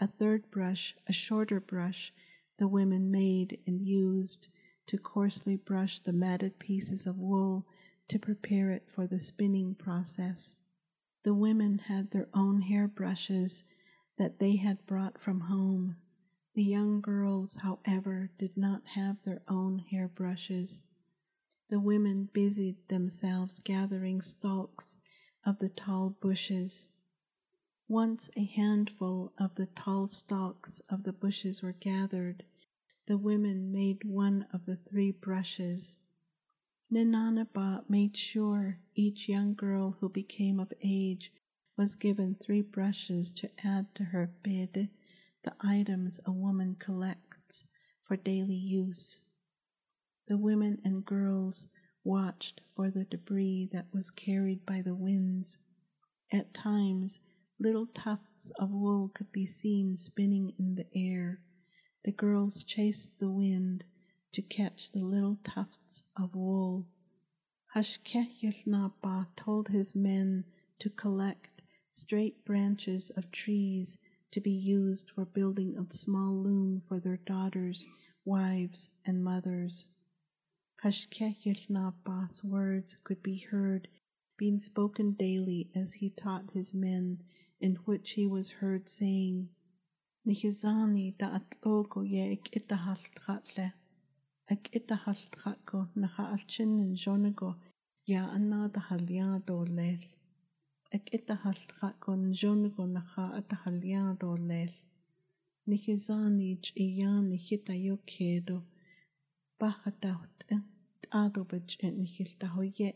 A 0.00 0.06
third 0.06 0.50
brush, 0.50 0.96
a 1.06 1.12
shorter 1.12 1.60
brush, 1.60 2.10
the 2.56 2.68
women 2.68 3.10
made 3.10 3.60
and 3.66 3.82
used 3.86 4.48
to 4.88 4.98
coarsely 4.98 5.56
brush 5.56 6.00
the 6.00 6.12
matted 6.12 6.58
pieces 6.58 7.06
of 7.06 7.18
wool 7.18 7.64
to 8.08 8.18
prepare 8.18 8.72
it 8.72 8.90
for 8.90 9.06
the 9.06 9.20
spinning 9.20 9.74
process. 9.74 10.56
The 11.22 11.34
women 11.34 11.78
had 11.78 12.10
their 12.10 12.28
own 12.34 12.60
hair 12.60 12.88
brushes 12.88 13.64
that 14.16 14.38
they 14.38 14.56
had 14.56 14.84
brought 14.86 15.18
from 15.18 15.40
home. 15.40 15.96
The 16.54 16.64
young 16.64 17.00
girls, 17.00 17.54
however, 17.56 18.30
did 18.38 18.56
not 18.56 18.86
have 18.86 19.22
their 19.22 19.42
own 19.48 19.78
hair 19.78 20.08
brushes 20.08 20.82
the 21.70 21.78
women 21.78 22.24
busied 22.32 22.76
themselves 22.88 23.58
gathering 23.58 24.22
stalks 24.22 24.96
of 25.44 25.58
the 25.58 25.68
tall 25.68 26.08
bushes. 26.08 26.88
Once 27.88 28.30
a 28.36 28.44
handful 28.44 29.30
of 29.36 29.54
the 29.54 29.66
tall 29.66 30.08
stalks 30.08 30.80
of 30.88 31.02
the 31.02 31.12
bushes 31.12 31.62
were 31.62 31.74
gathered, 31.74 32.42
the 33.08 33.16
women 33.16 33.72
made 33.72 34.04
one 34.04 34.42
of 34.52 34.66
the 34.66 34.76
three 34.76 35.10
brushes. 35.10 35.98
Ninanaba 36.92 37.82
made 37.88 38.14
sure 38.14 38.78
each 38.94 39.30
young 39.30 39.54
girl 39.54 39.92
who 39.92 40.10
became 40.10 40.60
of 40.60 40.70
age 40.82 41.32
was 41.74 41.94
given 41.94 42.34
three 42.34 42.60
brushes 42.60 43.32
to 43.32 43.50
add 43.66 43.94
to 43.94 44.04
her 44.04 44.30
bede, 44.42 44.90
the 45.42 45.56
items 45.60 46.20
a 46.26 46.30
woman 46.30 46.74
collects 46.74 47.64
for 48.02 48.14
daily 48.18 48.56
use. 48.56 49.22
The 50.26 50.36
women 50.36 50.78
and 50.84 51.02
girls 51.02 51.66
watched 52.04 52.60
for 52.76 52.90
the 52.90 53.06
debris 53.06 53.70
that 53.72 53.90
was 53.90 54.10
carried 54.10 54.66
by 54.66 54.82
the 54.82 54.94
winds. 54.94 55.56
At 56.30 56.52
times, 56.52 57.20
little 57.58 57.86
tufts 57.86 58.50
of 58.58 58.74
wool 58.74 59.08
could 59.08 59.32
be 59.32 59.46
seen 59.46 59.96
spinning 59.96 60.52
in 60.58 60.74
the 60.74 60.86
air. 60.94 61.40
The 62.04 62.12
girls 62.12 62.62
chased 62.62 63.18
the 63.18 63.28
wind, 63.28 63.82
to 64.30 64.40
catch 64.40 64.92
the 64.92 65.04
little 65.04 65.36
tufts 65.42 66.04
of 66.16 66.32
wool. 66.36 66.86
Hashké 67.74 68.38
Yił 68.40 68.66
Naabaah 68.68 69.26
told 69.34 69.66
his 69.66 69.96
men 69.96 70.44
to 70.78 70.90
collect 70.90 71.60
straight 71.90 72.44
branches 72.44 73.10
of 73.10 73.32
trees 73.32 73.98
to 74.30 74.40
be 74.40 74.52
used 74.52 75.10
for 75.10 75.24
building 75.24 75.76
a 75.76 75.90
small 75.92 76.38
loom 76.38 76.82
for 76.86 77.00
their 77.00 77.16
daughters, 77.16 77.84
wives, 78.24 78.90
and 79.04 79.24
mothers. 79.24 79.88
Hashké 80.84 81.36
Yił 81.42 81.68
Naabaah's 81.68 82.44
words 82.44 82.96
could 83.02 83.24
be 83.24 83.38
heard 83.38 83.88
being 84.36 84.60
spoken 84.60 85.14
daily 85.14 85.68
as 85.74 85.94
he 85.94 86.10
taught 86.10 86.52
his 86.52 86.72
men, 86.72 87.24
in 87.60 87.74
which 87.86 88.10
he 88.12 88.24
was 88.24 88.50
heard 88.50 88.88
saying, 88.88 89.48
Nihizani 90.28 91.16
da 91.18 91.26
atlogo 91.38 92.00
ye 92.14 92.32
ik 92.36 92.44
itahaltratle. 92.58 93.66
Ag 94.52 94.62
itahaltrako 94.78 95.78
nakaalchin 95.96 96.72
and 96.82 96.96
jonago 97.02 97.50
ya 98.06 98.22
anada 98.36 98.80
halyado 98.88 99.56
lel. 99.76 100.02
Ag 100.94 101.04
itahaltrako 101.18 102.10
njonago 102.16 102.84
naka 102.96 103.24
atahalyado 103.40 104.30
lel. 104.48 104.72
Nihizani 105.66 106.48
jiyani 106.64 107.36
hitayo 107.46 107.96
kedo. 108.10 108.58
Bachataut 109.58 110.38
adobaj 111.10 111.68
and 111.82 111.96
nihiltahoye. 112.04 112.92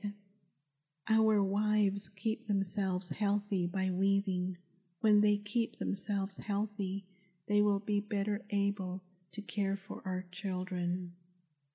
Our 1.08 1.42
wives 1.42 2.10
keep 2.10 2.46
themselves 2.46 3.08
healthy 3.08 3.66
by 3.66 3.90
weaving. 3.90 4.58
When 5.00 5.22
they 5.22 5.38
keep 5.38 5.78
themselves 5.78 6.36
healthy, 6.36 7.06
they 7.46 7.62
will 7.62 7.80
be 7.80 8.00
better 8.00 8.40
able 8.50 9.02
to 9.32 9.42
care 9.42 9.76
for 9.76 10.02
our 10.04 10.24
children. 10.30 11.12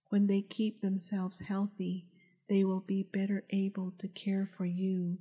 When 0.09 0.27
they 0.27 0.41
keep 0.41 0.79
themselves 0.79 1.39
healthy, 1.39 2.05
they 2.47 2.63
will 2.63 2.79
be 2.81 3.03
better 3.03 3.43
able 3.49 3.91
to 3.99 4.07
care 4.07 4.49
for 4.57 4.65
you. 4.65 5.17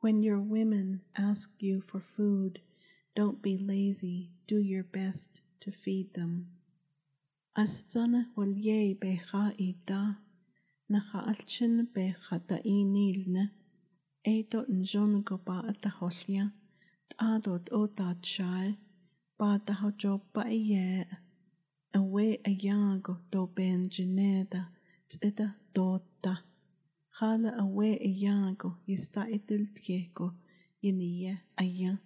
When 0.00 0.22
your 0.22 0.40
women 0.40 1.02
ask 1.16 1.50
you 1.60 1.82
for 1.82 2.00
food, 2.00 2.60
don't 3.14 3.40
be 3.40 3.58
lazy, 3.58 4.30
do 4.48 4.58
your 4.58 4.82
best 4.82 5.40
to 5.60 5.70
feed 5.70 6.12
them. 6.14 6.48
Walye 7.56 8.98
beha 8.98 9.54
ida 9.60 10.18
nakaalchin 10.90 11.92
be 11.92 12.14
chatainilne, 12.26 13.50
edo 14.24 14.64
njon 14.64 15.22
go 15.24 15.36
ba 15.36 15.62
ataholia, 15.70 16.50
adot 17.20 17.68
o 17.70 17.86
dat 19.42 19.48
shai, 19.48 19.58
ba 19.58 19.58
tahojo 19.66 20.20
ba 20.34 20.44
ye, 20.50 21.04
awe 21.98 22.26
ayago 22.50 23.14
do 23.30 23.46
ben 23.56 23.88
geneda, 23.88 24.68
tida 25.08 25.54
dota, 25.74 26.34
Chala 27.16 27.50
awe 27.62 27.88
ayago 28.08 28.70
yista 28.88 29.22
idil 29.36 29.64
tieko, 29.76 30.26
yiniye 30.82 31.32
ayan, 31.62 31.98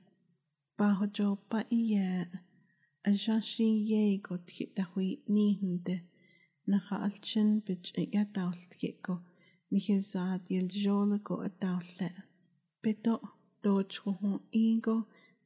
bahojo 0.79 1.39
ba 1.51 1.61
ye, 1.71 2.27
ajashi 3.09 3.69
yego 3.91 4.35
tita 4.49 4.83
hui 4.95 5.11
nihinde, 5.29 5.97
nakaalchin 6.71 7.51
bich 7.65 7.93
yadaltjeko 8.15 9.15
nihezad 9.71 10.43
yeljolego 10.55 11.35
adawle. 11.47 12.09
Bedo 12.83 13.15
dojho 13.63 14.11
igo 14.53 14.97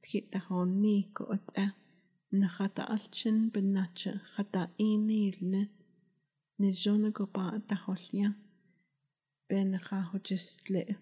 tjitaho 0.03 0.59
niko 0.83 1.23
benaha 9.51 10.09
hojistle. 10.13 10.95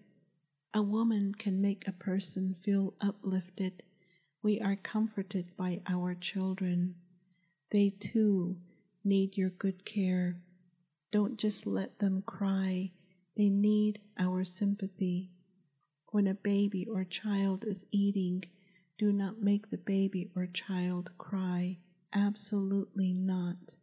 A 0.73 0.81
woman 0.81 1.35
can 1.35 1.61
make 1.61 1.87
a 1.87 1.91
person 1.91 2.55
feel 2.55 2.95
uplifted. 2.99 3.83
We 4.41 4.59
are 4.59 4.75
comforted 4.75 5.55
by 5.55 5.81
our 5.85 6.15
children. 6.15 6.95
They 7.69 7.91
too 7.91 8.57
need 9.03 9.37
your 9.37 9.51
good 9.51 9.85
care. 9.85 10.41
Don't 11.11 11.37
just 11.37 11.67
let 11.67 11.99
them 11.99 12.23
cry, 12.23 12.91
they 13.37 13.51
need 13.51 14.01
our 14.17 14.43
sympathy. 14.43 15.29
When 16.11 16.25
a 16.25 16.33
baby 16.33 16.87
or 16.87 17.03
child 17.03 17.65
is 17.65 17.85
eating, 17.91 18.45
do 18.99 19.13
not 19.13 19.41
make 19.41 19.69
the 19.69 19.77
baby 19.77 20.29
or 20.35 20.45
child 20.47 21.09
cry. 21.17 21.79
Absolutely 22.11 23.13
not. 23.13 23.73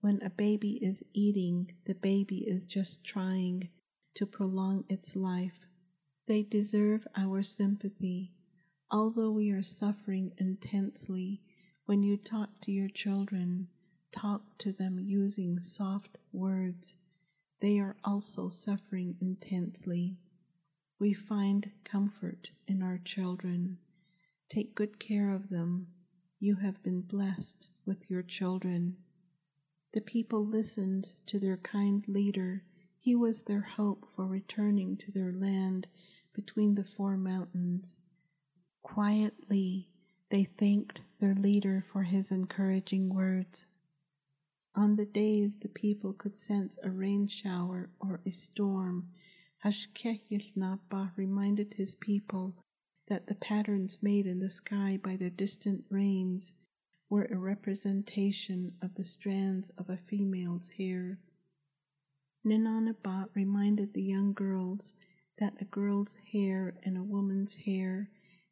When 0.00 0.22
a 0.22 0.30
baby 0.30 0.78
is 0.80 1.04
eating, 1.12 1.72
the 1.86 1.96
baby 1.96 2.46
is 2.46 2.64
just 2.64 3.02
trying 3.02 3.68
to 4.14 4.26
prolong 4.26 4.84
its 4.88 5.16
life. 5.16 5.66
They 6.26 6.44
deserve 6.44 7.04
our 7.16 7.42
sympathy. 7.42 8.30
Although 8.92 9.32
we 9.32 9.50
are 9.50 9.64
suffering 9.64 10.30
intensely, 10.38 11.42
when 11.86 12.04
you 12.04 12.16
talk 12.16 12.60
to 12.60 12.70
your 12.70 12.88
children, 12.90 13.66
talk 14.12 14.56
to 14.58 14.70
them 14.72 15.00
using 15.00 15.58
soft 15.58 16.16
words. 16.32 16.96
They 17.58 17.80
are 17.80 17.96
also 18.04 18.50
suffering 18.50 19.16
intensely. 19.20 20.16
We 21.00 21.12
find 21.12 21.68
comfort 21.82 22.52
in 22.68 22.84
our 22.84 22.98
children. 22.98 23.78
Take 24.50 24.74
good 24.74 24.98
care 24.98 25.34
of 25.34 25.50
them. 25.50 25.88
You 26.40 26.54
have 26.54 26.82
been 26.82 27.02
blessed 27.02 27.68
with 27.84 28.08
your 28.10 28.22
children. 28.22 28.96
The 29.92 30.00
people 30.00 30.46
listened 30.46 31.12
to 31.26 31.38
their 31.38 31.58
kind 31.58 32.06
leader. 32.08 32.64
He 32.98 33.14
was 33.14 33.42
their 33.42 33.60
hope 33.60 34.08
for 34.16 34.26
returning 34.26 34.96
to 34.98 35.12
their 35.12 35.32
land 35.32 35.86
between 36.32 36.74
the 36.74 36.84
four 36.84 37.18
mountains. 37.18 37.98
Quietly, 38.82 39.90
they 40.30 40.44
thanked 40.44 41.00
their 41.18 41.34
leader 41.34 41.84
for 41.92 42.02
his 42.02 42.30
encouraging 42.30 43.10
words. 43.10 43.66
On 44.74 44.96
the 44.96 45.06
days 45.06 45.56
the 45.56 45.68
people 45.68 46.14
could 46.14 46.38
sense 46.38 46.78
a 46.82 46.90
rain 46.90 47.26
shower 47.26 47.90
or 48.00 48.22
a 48.24 48.30
storm, 48.30 49.10
Hashké 49.62 50.22
Yił 50.30 50.56
Naabaah 50.56 51.14
reminded 51.16 51.74
his 51.74 51.94
people 51.96 52.54
that 53.08 53.26
the 53.26 53.34
patterns 53.34 54.02
made 54.02 54.26
in 54.26 54.38
the 54.38 54.48
sky 54.48 54.96
by 55.02 55.16
the 55.16 55.30
distant 55.30 55.84
rains 55.90 56.52
were 57.10 57.24
a 57.24 57.36
representation 57.36 58.72
of 58.80 58.94
the 58.94 59.04
strands 59.04 59.70
of 59.70 59.90
a 59.90 59.96
female's 59.96 60.68
hair. 60.68 61.18
Ninanabat 62.44 63.34
reminded 63.34 63.92
the 63.92 64.02
young 64.02 64.32
girls 64.32 64.92
that 65.38 65.60
a 65.60 65.64
girl's 65.64 66.14
hair 66.14 66.78
and 66.82 66.96
a 66.96 67.02
woman's 67.02 67.56
hair 67.56 68.10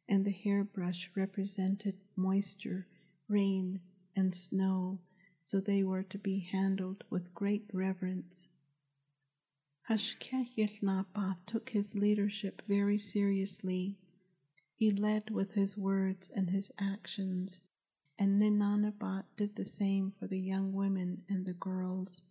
and 0.09 0.25
the 0.25 0.31
hairbrush 0.31 1.09
represented 1.15 1.95
moisture, 2.15 2.87
rain, 3.27 3.79
and 4.15 4.33
snow 4.33 4.99
so 5.47 5.61
they 5.61 5.81
were 5.81 6.03
to 6.03 6.17
be 6.17 6.39
handled 6.39 7.01
with 7.09 7.33
great 7.33 7.63
reverence. 7.71 8.49
Hashké 9.89 10.45
Yił 10.57 10.81
Naabaah 10.81 11.37
took 11.45 11.69
his 11.69 11.95
leadership 11.95 12.61
very 12.67 12.97
seriously. 12.97 13.95
He 14.79 14.91
led 14.91 15.31
with 15.31 15.53
his 15.53 15.75
words 15.75 16.29
and 16.29 16.51
his 16.51 16.71
actions, 16.77 17.59
and 18.19 18.39
Ninanabat 18.39 19.25
did 19.35 19.55
the 19.55 19.65
same 19.65 20.11
for 20.11 20.27
the 20.27 20.39
young 20.39 20.71
women 20.71 21.23
and 21.27 21.47
the 21.47 21.55
girls. 21.55 22.21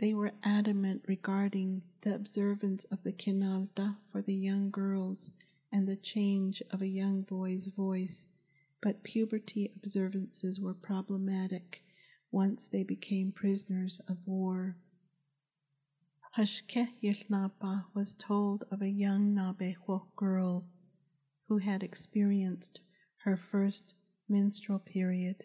They 0.00 0.12
were 0.12 0.32
adamant 0.42 1.04
regarding 1.06 1.82
the 2.00 2.16
observance 2.16 2.82
of 2.86 3.04
the 3.04 3.12
Kinaaldá 3.12 3.96
for 4.10 4.22
the 4.22 4.34
young 4.34 4.72
girls 4.72 5.30
and 5.70 5.86
the 5.86 5.94
change 5.94 6.60
of 6.70 6.82
a 6.82 6.88
young 6.88 7.22
boy's 7.22 7.66
voice, 7.66 8.26
but 8.80 9.04
puberty 9.04 9.70
observances 9.76 10.58
were 10.58 10.74
problematic 10.74 11.80
once 12.32 12.68
they 12.68 12.82
became 12.82 13.30
prisoners 13.30 14.00
of 14.08 14.18
war. 14.26 14.74
Hashké 16.36 16.88
Yił 17.00 17.28
Naabaah 17.28 17.84
was 17.94 18.14
told 18.14 18.64
of 18.72 18.82
a 18.82 18.90
young 18.90 19.32
Naabeehó 19.32 20.06
girl 20.16 20.66
who 21.48 21.56
had 21.56 21.82
experienced 21.82 22.78
her 23.16 23.34
first 23.34 23.94
menstrual 24.28 24.78
period. 24.78 25.42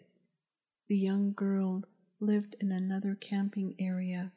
The 0.86 0.98
young 0.98 1.32
girl 1.32 1.82
lived 2.20 2.56
in 2.60 2.70
another 2.70 3.14
camping 3.14 3.74
area. 3.78 4.30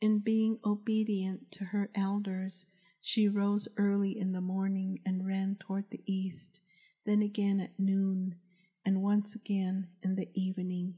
In 0.00 0.20
being 0.20 0.60
obedient 0.64 1.50
to 1.52 1.64
her 1.64 1.90
elders, 1.94 2.66
she 3.00 3.28
rose 3.28 3.66
early 3.76 4.16
in 4.16 4.30
the 4.30 4.40
morning 4.40 5.00
and 5.04 5.26
ran 5.26 5.56
toward 5.56 5.90
the 5.90 6.02
east, 6.06 6.60
then 7.04 7.22
again 7.22 7.58
at 7.58 7.78
noon, 7.78 8.36
and 8.84 9.02
once 9.02 9.34
again 9.34 9.88
in 10.02 10.14
the 10.14 10.28
evening. 10.34 10.94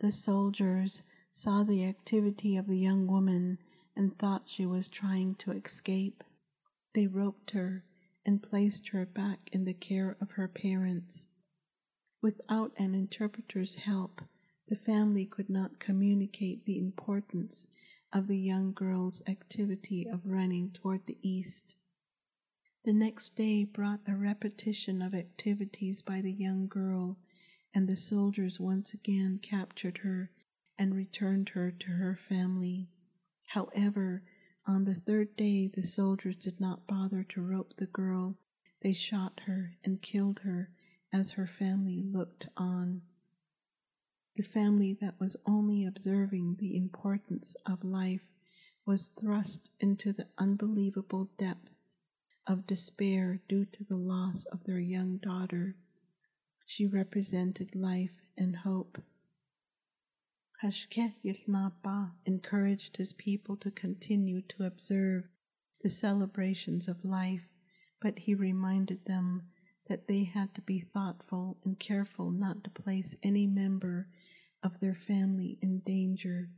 The 0.00 0.10
soldiers 0.10 1.02
saw 1.30 1.62
the 1.62 1.84
activity 1.84 2.56
of 2.56 2.66
the 2.66 2.78
young 2.78 3.06
woman 3.06 3.58
and 3.94 4.18
thought 4.18 4.48
she 4.48 4.66
was 4.66 4.88
trying 4.88 5.36
to 5.36 5.52
escape. 5.52 6.24
They 6.94 7.06
roped 7.06 7.52
her 7.52 7.84
and 8.26 8.42
placed 8.42 8.88
her 8.88 9.06
back 9.06 9.48
in 9.52 9.64
the 9.64 9.74
care 9.74 10.16
of 10.20 10.30
her 10.32 10.48
parents. 10.48 11.26
Without 12.22 12.72
an 12.78 12.94
interpreter's 12.94 13.74
help, 13.74 14.20
The 14.70 14.76
family 14.76 15.26
could 15.26 15.50
not 15.50 15.80
communicate 15.80 16.64
the 16.64 16.78
importance 16.78 17.66
of 18.12 18.28
the 18.28 18.38
young 18.38 18.72
girl's 18.72 19.20
activity 19.26 20.06
of 20.06 20.24
running 20.24 20.70
toward 20.70 21.04
the 21.06 21.18
east. 21.22 21.74
The 22.84 22.92
next 22.92 23.34
day 23.34 23.64
brought 23.64 24.00
a 24.06 24.14
repetition 24.16 25.02
of 25.02 25.12
activities 25.12 26.02
by 26.02 26.20
the 26.20 26.30
young 26.32 26.68
girl, 26.68 27.18
and 27.74 27.88
the 27.88 27.96
soldiers 27.96 28.60
once 28.60 28.94
again 28.94 29.38
captured 29.38 29.98
her 29.98 30.30
and 30.78 30.94
returned 30.94 31.48
her 31.48 31.72
to 31.72 31.86
her 31.88 32.14
family. 32.14 32.88
However, 33.48 34.22
on 34.70 34.84
the 34.84 34.94
third 34.94 35.34
day, 35.34 35.66
the 35.66 35.82
soldiers 35.82 36.36
did 36.36 36.60
not 36.60 36.86
bother 36.86 37.24
to 37.24 37.42
rope 37.42 37.74
the 37.76 37.86
girl. 37.86 38.38
They 38.80 38.92
shot 38.92 39.40
her 39.40 39.76
and 39.82 40.00
killed 40.00 40.38
her 40.38 40.70
as 41.12 41.32
her 41.32 41.46
family 41.46 42.02
looked 42.02 42.46
on. 42.56 43.02
The 44.36 44.44
family 44.44 44.92
that 45.00 45.18
was 45.18 45.36
only 45.44 45.86
observing 45.86 46.54
the 46.54 46.76
importance 46.76 47.56
of 47.66 47.82
life 47.82 48.22
was 48.86 49.08
thrust 49.08 49.72
into 49.80 50.12
the 50.12 50.28
unbelievable 50.38 51.28
depths 51.36 51.96
of 52.46 52.68
despair 52.68 53.40
due 53.48 53.64
to 53.64 53.84
the 53.84 53.96
loss 53.96 54.44
of 54.44 54.62
their 54.62 54.78
young 54.78 55.16
daughter. 55.16 55.74
She 56.64 56.86
represented 56.86 57.74
life 57.74 58.22
and 58.38 58.54
hope. 58.54 59.02
Hashke 60.62 61.14
Yilnapa 61.24 62.12
encouraged 62.26 62.98
his 62.98 63.14
people 63.14 63.56
to 63.56 63.70
continue 63.70 64.42
to 64.42 64.66
observe 64.66 65.26
the 65.80 65.88
celebrations 65.88 66.86
of 66.86 67.02
life, 67.02 67.48
but 67.98 68.18
he 68.18 68.34
reminded 68.34 69.02
them 69.06 69.48
that 69.86 70.06
they 70.06 70.24
had 70.24 70.54
to 70.54 70.60
be 70.60 70.80
thoughtful 70.80 71.56
and 71.64 71.78
careful 71.78 72.30
not 72.30 72.62
to 72.62 72.68
place 72.68 73.16
any 73.22 73.46
member 73.46 74.06
of 74.62 74.78
their 74.80 74.94
family 74.94 75.58
in 75.62 75.78
danger. 75.78 76.50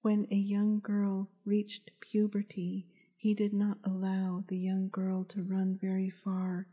When 0.00 0.26
a 0.30 0.36
young 0.36 0.80
girl 0.80 1.28
reached 1.44 1.90
puberty, 2.00 2.88
he 3.14 3.34
did 3.34 3.52
not 3.52 3.78
allow 3.84 4.42
the 4.48 4.56
young 4.56 4.88
girl 4.88 5.24
to 5.26 5.42
run 5.42 5.76
very 5.76 6.08
far 6.08 6.66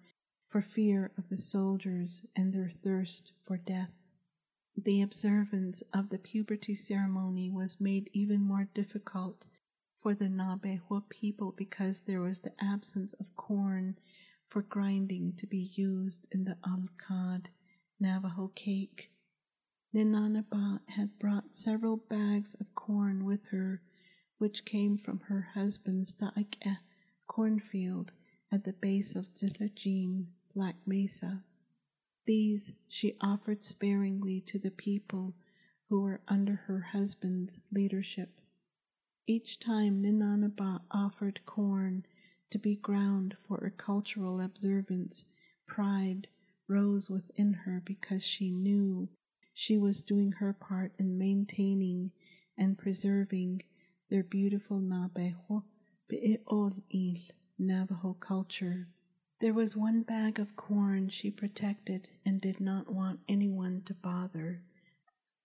for 0.47 0.61
fear 0.61 1.11
of 1.17 1.27
the 1.27 1.37
soldiers 1.37 2.25
and 2.33 2.53
their 2.53 2.69
thirst 2.69 3.33
for 3.43 3.57
death. 3.57 3.91
The 4.85 5.01
observance 5.01 5.81
of 5.93 6.07
the 6.07 6.17
puberty 6.17 6.73
ceremony 6.73 7.49
was 7.51 7.81
made 7.81 8.09
even 8.13 8.39
more 8.39 8.63
difficult 8.73 9.45
for 9.99 10.15
the 10.15 10.29
Naabeehó 10.29 11.09
people 11.09 11.51
because 11.51 11.99
there 11.99 12.21
was 12.21 12.39
the 12.39 12.53
absence 12.63 13.11
of 13.11 13.35
corn 13.35 13.97
for 14.47 14.61
grinding 14.61 15.33
to 15.33 15.45
be 15.47 15.69
used 15.75 16.29
in 16.31 16.45
the 16.45 16.55
alcad 16.63 17.47
Navajo 17.99 18.47
cake. 18.55 19.11
Ninanabat 19.93 20.87
had 20.87 21.19
brought 21.19 21.57
several 21.57 21.97
bags 21.97 22.53
of 22.55 22.73
corn 22.73 23.25
with 23.25 23.47
her, 23.47 23.81
which 24.37 24.63
came 24.63 24.97
from 24.97 25.19
her 25.19 25.41
husband's 25.41 26.13
Daike 26.13 26.77
cornfield 27.27 28.13
at 28.49 28.63
the 28.63 28.71
base 28.71 29.13
of 29.13 29.33
Zilajin, 29.33 30.27
Black 30.53 30.77
Mesa. 30.87 31.43
These 32.25 32.73
she 32.89 33.15
offered 33.21 33.63
sparingly 33.63 34.41
to 34.41 34.59
the 34.59 34.71
people 34.71 35.33
who 35.87 36.01
were 36.01 36.19
under 36.27 36.55
her 36.55 36.81
husband's 36.81 37.57
leadership. 37.71 38.29
Each 39.25 39.57
time 39.57 40.01
Ninanaba 40.01 40.81
offered 40.91 41.39
corn 41.45 42.05
to 42.49 42.59
be 42.59 42.75
ground 42.75 43.37
for 43.47 43.57
a 43.59 43.71
cultural 43.71 44.41
observance, 44.41 45.25
pride 45.65 46.27
rose 46.67 47.09
within 47.09 47.53
her 47.53 47.81
because 47.85 48.23
she 48.23 48.51
knew 48.51 49.07
she 49.53 49.77
was 49.77 50.01
doing 50.01 50.33
her 50.33 50.51
part 50.51 50.93
in 50.99 51.17
maintaining 51.17 52.11
and 52.57 52.77
preserving 52.77 53.61
their 54.09 54.23
beautiful 54.23 54.79
Naabeehó 54.81 55.63
Be'ol 56.09 56.73
Il 56.89 57.15
Navajo 57.57 58.13
culture. 58.15 58.87
There 59.41 59.53
was 59.53 59.73
one 59.77 60.01
bag 60.01 60.37
of 60.37 60.57
corn 60.57 61.07
she 61.07 61.31
protected 61.31 62.09
and 62.25 62.41
did 62.41 62.59
not 62.59 62.93
want 62.93 63.21
anyone 63.25 63.83
to 63.83 63.93
bother. 63.93 64.61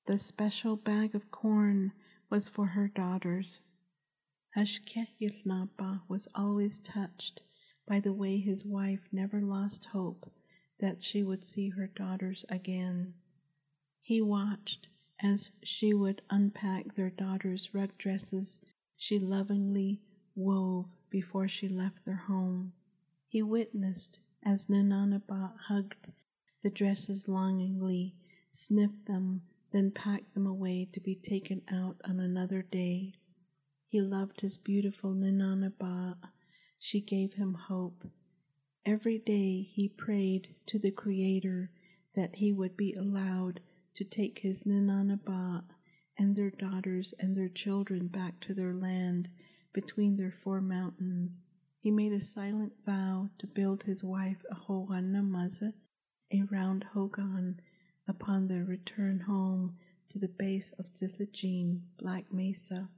The 0.06 0.18
special 0.18 0.74
bag 0.74 1.14
of 1.14 1.30
corn 1.30 1.92
was 2.28 2.48
for 2.48 2.66
her 2.66 2.88
daughters. 2.88 3.60
Hashké 4.56 5.06
Yił 5.20 5.44
Naabaah 5.46 6.02
was 6.08 6.26
always 6.34 6.80
touched 6.80 7.40
by 7.86 8.00
the 8.00 8.12
way 8.12 8.38
his 8.40 8.64
wife 8.64 9.06
never 9.12 9.40
lost 9.40 9.84
hope 9.84 10.28
that 10.80 11.00
she 11.04 11.22
would 11.22 11.44
see 11.44 11.68
her 11.68 11.86
daughters 11.86 12.44
again. 12.48 13.14
He 14.02 14.20
watched 14.20 14.88
as 15.20 15.52
she 15.62 15.94
would 15.94 16.20
unpack 16.28 16.96
their 16.96 17.10
daughters' 17.10 17.72
rug 17.72 17.96
dresses 17.96 18.58
she 18.96 19.20
lovingly 19.20 20.02
wove 20.34 20.86
before 21.10 21.46
she 21.46 21.68
left 21.68 22.04
their 22.04 22.16
home. 22.16 22.72
He 23.34 23.42
witnessed 23.42 24.20
as 24.44 24.68
Ninanaba 24.68 25.56
hugged 25.58 26.12
the 26.62 26.70
dresses 26.70 27.26
longingly, 27.26 28.14
sniffed 28.52 29.06
them, 29.06 29.42
then 29.72 29.90
packed 29.90 30.34
them 30.34 30.46
away 30.46 30.84
to 30.92 31.00
be 31.00 31.16
taken 31.16 31.60
out 31.66 32.00
on 32.04 32.20
another 32.20 32.62
day. 32.62 33.12
He 33.88 34.00
loved 34.00 34.40
his 34.40 34.56
beautiful 34.56 35.14
Ninanaba. 35.14 36.16
She 36.78 37.00
gave 37.00 37.32
him 37.32 37.54
hope. 37.54 38.08
Every 38.86 39.18
day 39.18 39.62
he 39.62 39.88
prayed 39.88 40.54
to 40.66 40.78
the 40.78 40.92
Creator 40.92 41.72
that 42.14 42.36
he 42.36 42.52
would 42.52 42.76
be 42.76 42.92
allowed 42.92 43.58
to 43.96 44.04
take 44.04 44.38
his 44.38 44.64
Ninanaba 44.64 45.64
and 46.16 46.36
their 46.36 46.52
daughters 46.52 47.12
and 47.18 47.34
their 47.36 47.48
children 47.48 48.06
back 48.06 48.38
to 48.42 48.54
their 48.54 48.74
land 48.74 49.28
between 49.72 50.18
their 50.18 50.30
four 50.30 50.60
mountains 50.60 51.42
he 51.84 51.90
made 51.90 52.14
a 52.14 52.20
silent 52.22 52.72
vow 52.86 53.28
to 53.36 53.46
build 53.46 53.82
his 53.82 54.02
wife 54.02 54.42
a 54.50 54.54
Ho'anamaza, 54.54 55.70
a 56.30 56.40
round 56.44 56.82
hogan, 56.82 57.60
upon 58.08 58.48
their 58.48 58.64
return 58.64 59.20
home 59.20 59.76
to 60.08 60.18
the 60.18 60.28
base 60.28 60.72
of 60.78 60.86
Zilajin, 60.94 61.82
Black 61.98 62.32
Mesa. 62.32 62.88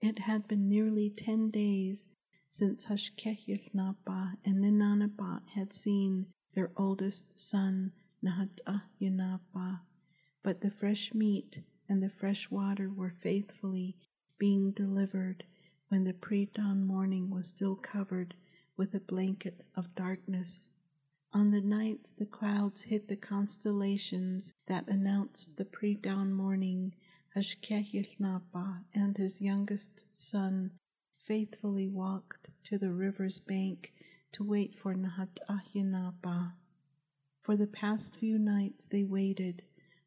It 0.00 0.16
had 0.16 0.46
been 0.46 0.68
nearly 0.68 1.10
ten 1.10 1.50
days 1.50 2.08
since 2.48 2.86
Hashké 2.86 3.36
Yił 3.48 3.72
Naabaah 3.74 4.36
and 4.44 4.62
Ninanabat 4.62 5.48
had 5.48 5.72
seen 5.72 6.26
their 6.54 6.70
oldest 6.76 7.36
son, 7.36 7.90
Nahatahyanapa, 8.22 9.80
but 10.44 10.60
the 10.60 10.70
fresh 10.70 11.12
meat 11.12 11.64
and 11.88 12.00
the 12.00 12.10
fresh 12.10 12.48
water 12.48 12.88
were 12.88 13.10
faithfully 13.10 13.96
being 14.38 14.70
delivered 14.70 15.42
when 15.88 16.04
the 16.04 16.14
pre-dawn 16.14 16.82
morning 16.82 17.28
was 17.28 17.46
still 17.46 17.76
covered 17.76 18.34
with 18.76 18.94
a 18.94 19.00
blanket 19.00 19.60
of 19.76 19.94
darkness. 19.94 20.70
On 21.32 21.50
the 21.50 21.60
nights 21.60 22.10
the 22.12 22.24
clouds 22.24 22.80
hid 22.80 23.06
the 23.06 23.16
constellations 23.16 24.54
that 24.66 24.88
announced 24.88 25.54
the 25.56 25.64
pre-dawn 25.64 26.32
morning, 26.32 26.94
Hashké 27.36 27.92
Yił 27.92 28.18
Naabaah 28.18 28.82
and 28.94 29.16
his 29.16 29.42
youngest 29.42 30.04
son 30.14 30.70
faithfully 31.18 31.88
walked 31.88 32.48
to 32.62 32.78
the 32.78 32.92
river's 32.92 33.40
bank 33.40 33.92
to 34.32 34.44
wait 34.44 34.74
for 34.74 34.94
Nahatahyanapa. 34.94 36.54
For 37.42 37.56
the 37.56 37.66
past 37.66 38.16
few 38.16 38.38
nights 38.38 38.86
they 38.86 39.04
waited, 39.04 39.62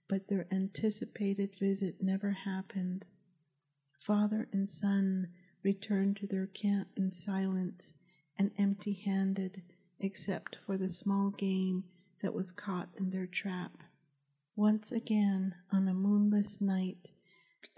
but 0.07 0.27
their 0.27 0.47
anticipated 0.51 1.55
visit 1.55 2.01
never 2.01 2.31
happened. 2.31 3.05
Father 3.99 4.47
and 4.51 4.67
son 4.67 5.27
returned 5.63 6.15
to 6.17 6.27
their 6.27 6.47
camp 6.47 6.87
in 6.97 7.11
silence 7.11 7.95
and 8.37 8.51
empty 8.57 8.93
handed, 8.93 9.61
except 9.99 10.55
for 10.65 10.77
the 10.77 10.89
small 10.89 11.31
game 11.31 11.83
that 12.21 12.33
was 12.33 12.51
caught 12.51 12.89
in 12.97 13.09
their 13.09 13.27
trap. 13.27 13.71
Once 14.55 14.91
again, 14.91 15.53
on 15.71 15.87
a 15.87 15.93
moonless 15.93 16.61
night, 16.61 17.11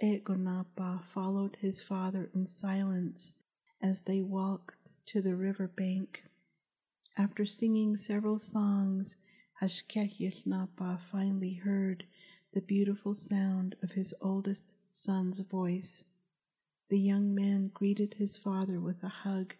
Egonapa 0.01 1.03
followed 1.03 1.55
his 1.57 1.81
father 1.81 2.29
in 2.33 2.45
silence 2.45 3.33
as 3.81 4.01
they 4.01 4.21
walked 4.21 4.89
to 5.05 5.21
the 5.21 5.35
river 5.35 5.67
bank. 5.67 6.23
After 7.17 7.45
singing 7.45 7.97
several 7.97 8.37
songs, 8.37 9.17
Hashké 9.61 10.17
Yił 10.17 10.45
Naabaah 10.45 11.01
finally 11.01 11.53
heard 11.53 12.05
the 12.53 12.61
beautiful 12.61 13.13
sound 13.13 13.75
of 13.83 13.91
his 13.91 14.13
oldest 14.21 14.75
son's 14.91 15.39
voice. 15.39 16.05
The 16.89 16.99
young 16.99 17.35
man 17.35 17.67
greeted 17.67 18.15
his 18.15 18.35
father 18.35 18.81
with 18.81 19.03
a 19.03 19.09
hug 19.09 19.53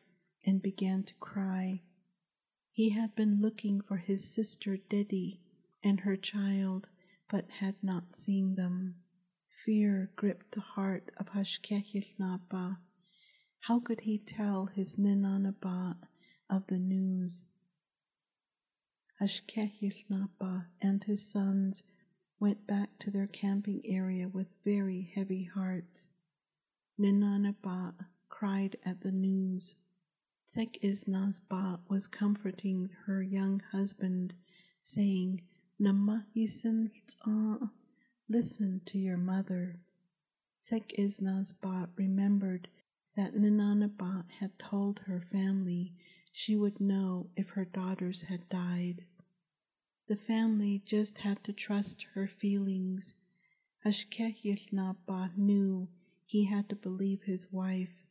and 0.44 0.60
began 0.60 1.04
to 1.04 1.13
cry. 1.13 1.84
He 2.72 2.89
had 2.89 3.13
been 3.13 3.39
looking 3.39 3.82
for 3.82 3.98
his 3.98 4.26
sister 4.28 4.78
Dedi 4.78 5.39
and 5.84 6.00
her 6.00 6.18
child, 6.18 6.88
but 7.30 7.48
had 7.52 7.76
not 7.84 8.15
seen 8.15 8.56
them. 8.56 8.96
Fear 9.48 10.10
gripped 10.15 10.54
the 10.54 10.62
heart 10.62 11.12
of 11.18 11.28
Hashké 11.30 11.86
Yił 11.94 12.18
Naabaah. 12.18 12.80
How 13.60 13.80
could 13.80 14.02
he 14.02 14.18
tell 14.18 14.65
his 14.65 14.96
Ninanabat 14.96 15.98
of 16.50 16.65
the 16.65 16.80
news? 16.80 17.46
Hashké 19.22 19.72
Yił 19.80 19.94
Naabaah 20.10 20.65
and 20.82 21.04
his 21.04 21.28
sons 21.28 21.84
went 22.39 22.65
back 22.65 22.98
to 22.98 23.12
their 23.12 23.28
camping 23.28 23.86
area 23.86 24.28
with 24.28 24.48
very 24.63 25.04
heavy 25.13 25.44
hearts. 25.44 26.10
Ninanaba 27.02 27.96
cried 28.28 28.76
at 28.84 29.00
the 29.00 29.14
news. 29.14 29.74
Tsek 30.50 30.82
Isnazba 30.82 31.80
was 31.88 32.08
comforting 32.08 32.90
her 33.06 33.24
young 33.24 33.62
husband, 33.62 34.34
saying, 34.84 35.42
Nama 35.80 36.28
listen 38.28 38.82
to 38.86 39.00
your 39.00 39.16
mother. 39.16 39.80
Tsek 40.62 40.92
Isnazba 41.00 41.88
remembered 41.96 42.68
that 43.16 43.34
Ninanaba 43.34 44.30
had 44.30 44.60
told 44.60 45.00
her 45.00 45.22
family 45.22 45.94
she 46.34 46.58
would 46.58 46.82
know 46.82 47.30
if 47.38 47.52
her 47.52 47.64
daughters 47.64 48.24
had 48.24 48.50
died. 48.50 49.06
The 50.08 50.18
family 50.18 50.82
just 50.84 51.18
had 51.20 51.42
to 51.46 51.54
trust 51.54 52.04
her 52.14 52.28
feelings. 52.28 53.16
Hashké 53.86 54.36
Yił 54.44 54.70
Naabaah 54.74 55.38
knew 55.38 55.88
he 56.30 56.44
had 56.44 56.70
to 56.70 56.76
believe 56.76 57.24
his 57.24 57.52
wife. 57.52 58.06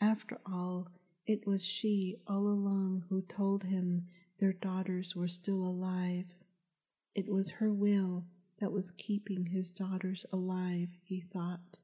After 0.00 0.40
all, 0.44 0.88
it 1.24 1.46
was 1.46 1.64
she 1.64 2.16
all 2.26 2.48
along 2.48 3.04
who 3.08 3.22
told 3.22 3.62
him 3.62 4.08
their 4.38 4.52
daughters 4.54 5.14
were 5.14 5.28
still 5.28 5.64
alive. 5.64 6.26
It 7.14 7.28
was 7.28 7.48
her 7.48 7.72
will 7.72 8.24
that 8.58 8.72
was 8.72 8.90
keeping 8.90 9.46
his 9.46 9.70
daughters 9.70 10.26
alive, 10.32 10.88
he 11.04 11.20
thought. 11.20 11.78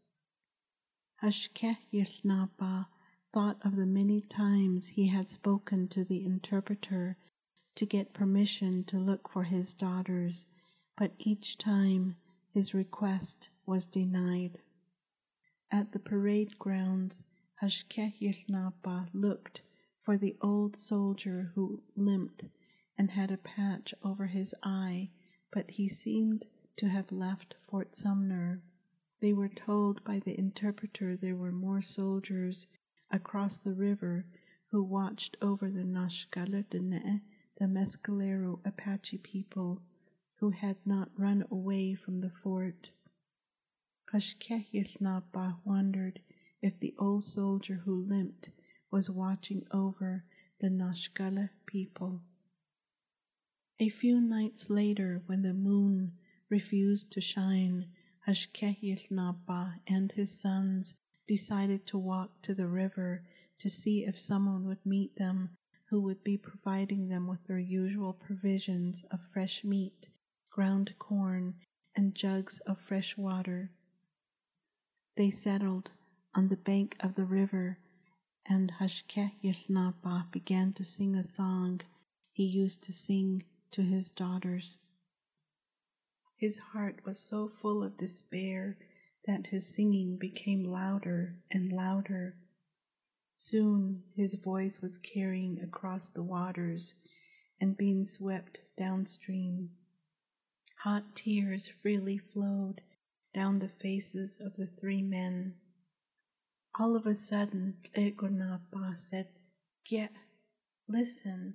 Hashké 1.22 1.76
Yił 1.92 2.24
Naabaah 2.24 2.88
thought 3.32 3.64
of 3.64 3.76
the 3.76 3.86
many 3.86 4.22
times 4.22 4.88
he 4.88 5.06
had 5.06 5.30
spoken 5.30 5.86
to 5.86 6.02
the 6.02 6.24
interpreter 6.24 7.16
to 7.76 7.86
get 7.86 8.12
permission 8.12 8.82
to 8.86 8.98
look 8.98 9.28
for 9.28 9.44
his 9.44 9.72
daughters, 9.72 10.48
but 10.98 11.12
each 11.20 11.58
time 11.58 12.16
his 12.50 12.74
request 12.74 13.50
was 13.66 13.86
denied. 13.86 14.58
At 15.72 15.90
the 15.90 15.98
parade 15.98 16.56
grounds, 16.60 17.24
Hashké 17.60 18.14
Yił 18.20 18.48
Naabaah 18.48 19.08
looked 19.12 19.62
for 20.02 20.16
the 20.16 20.36
old 20.40 20.76
soldier 20.76 21.50
who 21.56 21.82
limped 21.96 22.44
and 22.96 23.10
had 23.10 23.32
a 23.32 23.36
patch 23.38 23.92
over 24.00 24.26
his 24.28 24.54
eye, 24.62 25.10
but 25.50 25.68
he 25.68 25.88
seemed 25.88 26.46
to 26.76 26.88
have 26.88 27.10
left 27.10 27.56
Fort 27.62 27.96
Sumner. 27.96 28.62
They 29.18 29.32
were 29.32 29.48
told 29.48 30.04
by 30.04 30.20
the 30.20 30.38
interpreter 30.38 31.16
there 31.16 31.34
were 31.34 31.50
more 31.50 31.82
soldiers 31.82 32.68
across 33.10 33.58
the 33.58 33.74
river 33.74 34.24
who 34.70 34.84
watched 34.84 35.36
over 35.42 35.68
the 35.68 35.82
Nashkaladene, 35.82 37.22
the 37.56 37.66
Mescalero 37.66 38.60
Apache 38.64 39.18
people 39.18 39.82
who 40.36 40.50
had 40.50 40.76
not 40.86 41.10
run 41.18 41.44
away 41.50 41.94
from 41.94 42.20
the 42.20 42.30
fort. 42.30 42.92
Hashké 44.12 44.64
Yił 44.72 45.00
Naabaah 45.00 45.58
wondered 45.64 46.20
if 46.62 46.78
the 46.78 46.94
old 46.96 47.24
soldier 47.24 47.74
who 47.74 48.04
limped 48.04 48.48
was 48.88 49.10
watching 49.10 49.66
over 49.72 50.24
the 50.60 50.68
Nashkala 50.68 51.50
people. 51.66 52.22
A 53.80 53.88
few 53.88 54.20
nights 54.20 54.70
later, 54.70 55.24
when 55.26 55.42
the 55.42 55.52
moon 55.52 56.12
refused 56.48 57.10
to 57.10 57.20
shine, 57.20 57.90
Hashké 58.24 58.80
Yił 58.80 59.10
Naabaah 59.10 59.80
and 59.88 60.12
his 60.12 60.30
sons 60.30 60.94
decided 61.26 61.84
to 61.86 61.98
walk 61.98 62.40
to 62.42 62.54
the 62.54 62.68
river 62.68 63.24
to 63.58 63.68
see 63.68 64.04
if 64.04 64.16
someone 64.16 64.66
would 64.66 64.86
meet 64.86 65.16
them 65.16 65.50
who 65.86 66.00
would 66.02 66.22
be 66.22 66.38
providing 66.38 67.08
them 67.08 67.26
with 67.26 67.42
their 67.48 67.58
usual 67.58 68.12
provisions 68.12 69.02
of 69.10 69.20
fresh 69.20 69.64
meat, 69.64 70.08
ground 70.48 70.94
corn, 71.00 71.56
and 71.96 72.14
jugs 72.14 72.60
of 72.60 72.78
fresh 72.78 73.16
water. 73.16 73.68
They 75.16 75.30
settled 75.30 75.90
on 76.34 76.48
the 76.48 76.58
bank 76.58 76.94
of 77.00 77.14
the 77.14 77.24
river, 77.24 77.78
and 78.44 78.70
Hashkeh 78.70 79.32
began 80.30 80.74
to 80.74 80.84
sing 80.84 81.14
a 81.14 81.22
song 81.22 81.80
he 82.34 82.44
used 82.44 82.82
to 82.82 82.92
sing 82.92 83.42
to 83.70 83.82
his 83.82 84.10
daughters. 84.10 84.76
His 86.36 86.58
heart 86.58 87.02
was 87.06 87.18
so 87.18 87.48
full 87.48 87.82
of 87.82 87.96
despair 87.96 88.76
that 89.24 89.46
his 89.46 89.66
singing 89.66 90.18
became 90.18 90.64
louder 90.64 91.34
and 91.50 91.72
louder. 91.72 92.36
Soon 93.34 94.02
his 94.14 94.34
voice 94.34 94.82
was 94.82 94.98
carrying 94.98 95.60
across 95.62 96.10
the 96.10 96.22
waters 96.22 96.94
and 97.58 97.74
being 97.74 98.04
swept 98.04 98.60
downstream. 98.76 99.70
Hot 100.82 101.16
tears 101.16 101.66
freely 101.66 102.18
flowed 102.18 102.82
down 103.36 103.58
the 103.58 103.68
faces 103.68 104.38
of 104.40 104.56
the 104.56 104.66
three 104.66 105.02
men. 105.02 105.54
All 106.78 106.96
of 106.96 107.06
a 107.06 107.14
sudden, 107.14 107.76
Egonapa 107.94 108.98
said, 108.98 109.28
Get, 109.84 110.10
listen. 110.88 111.54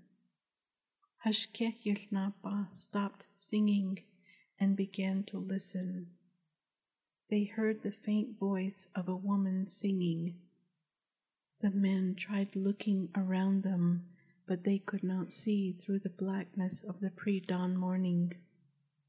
Hashké 1.25 1.73
Yił 1.83 2.07
Naabaah 2.11 2.71
stopped 2.71 3.25
singing 3.35 3.97
and 4.59 4.77
began 4.77 5.23
to 5.23 5.39
listen. 5.39 6.05
They 7.31 7.45
heard 7.45 7.81
the 7.81 7.91
faint 7.91 8.37
voice 8.37 8.85
of 8.93 9.09
a 9.09 9.15
woman 9.15 9.65
singing. 9.65 10.35
The 11.61 11.71
men 11.71 12.13
tried 12.13 12.55
looking 12.55 13.09
around 13.15 13.63
them, 13.63 14.05
but 14.45 14.63
they 14.63 14.77
could 14.77 15.03
not 15.03 15.31
see 15.31 15.71
through 15.71 16.01
the 16.01 16.09
blackness 16.11 16.83
of 16.83 16.99
the 16.99 17.09
pre 17.09 17.39
dawn 17.39 17.75
morning. 17.75 18.33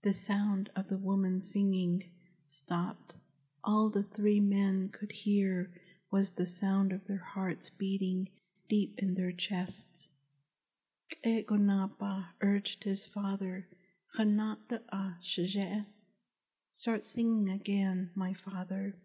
The 0.01 0.15
sound 0.15 0.71
of 0.75 0.89
the 0.89 0.97
woman 0.97 1.43
singing 1.43 2.12
stopped. 2.45 3.15
All 3.65 3.89
the 3.91 4.03
three 4.03 4.41
men 4.41 4.89
could 4.89 5.13
hear 5.13 5.71
was 6.11 6.31
the 6.31 6.47
sound 6.47 6.93
of 6.93 7.07
their 7.07 7.19
hearts 7.19 7.71
beating 7.71 8.29
deep 8.69 8.99
in 8.99 9.15
their 9.15 9.33
chests. 9.33 10.11
Egonapa 11.25 12.27
urged 12.41 12.85
his 12.85 13.05
father, 13.05 13.67
Start 16.71 17.05
singing 17.05 17.51
again, 17.51 18.11
my 18.15 18.33
father. 18.35 18.97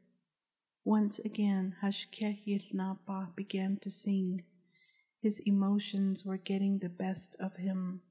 Once 0.83 1.19
again, 1.19 1.75
Hashké 1.81 2.43
Yił 2.45 2.73
Naabaah 2.73 3.35
began 3.35 3.77
to 3.77 3.91
sing. 3.91 4.43
His 5.21 5.39
emotions 5.39 6.25
were 6.25 6.37
getting 6.37 6.79
the 6.79 6.89
best 6.89 7.35
of 7.39 7.55
him. 7.55 8.01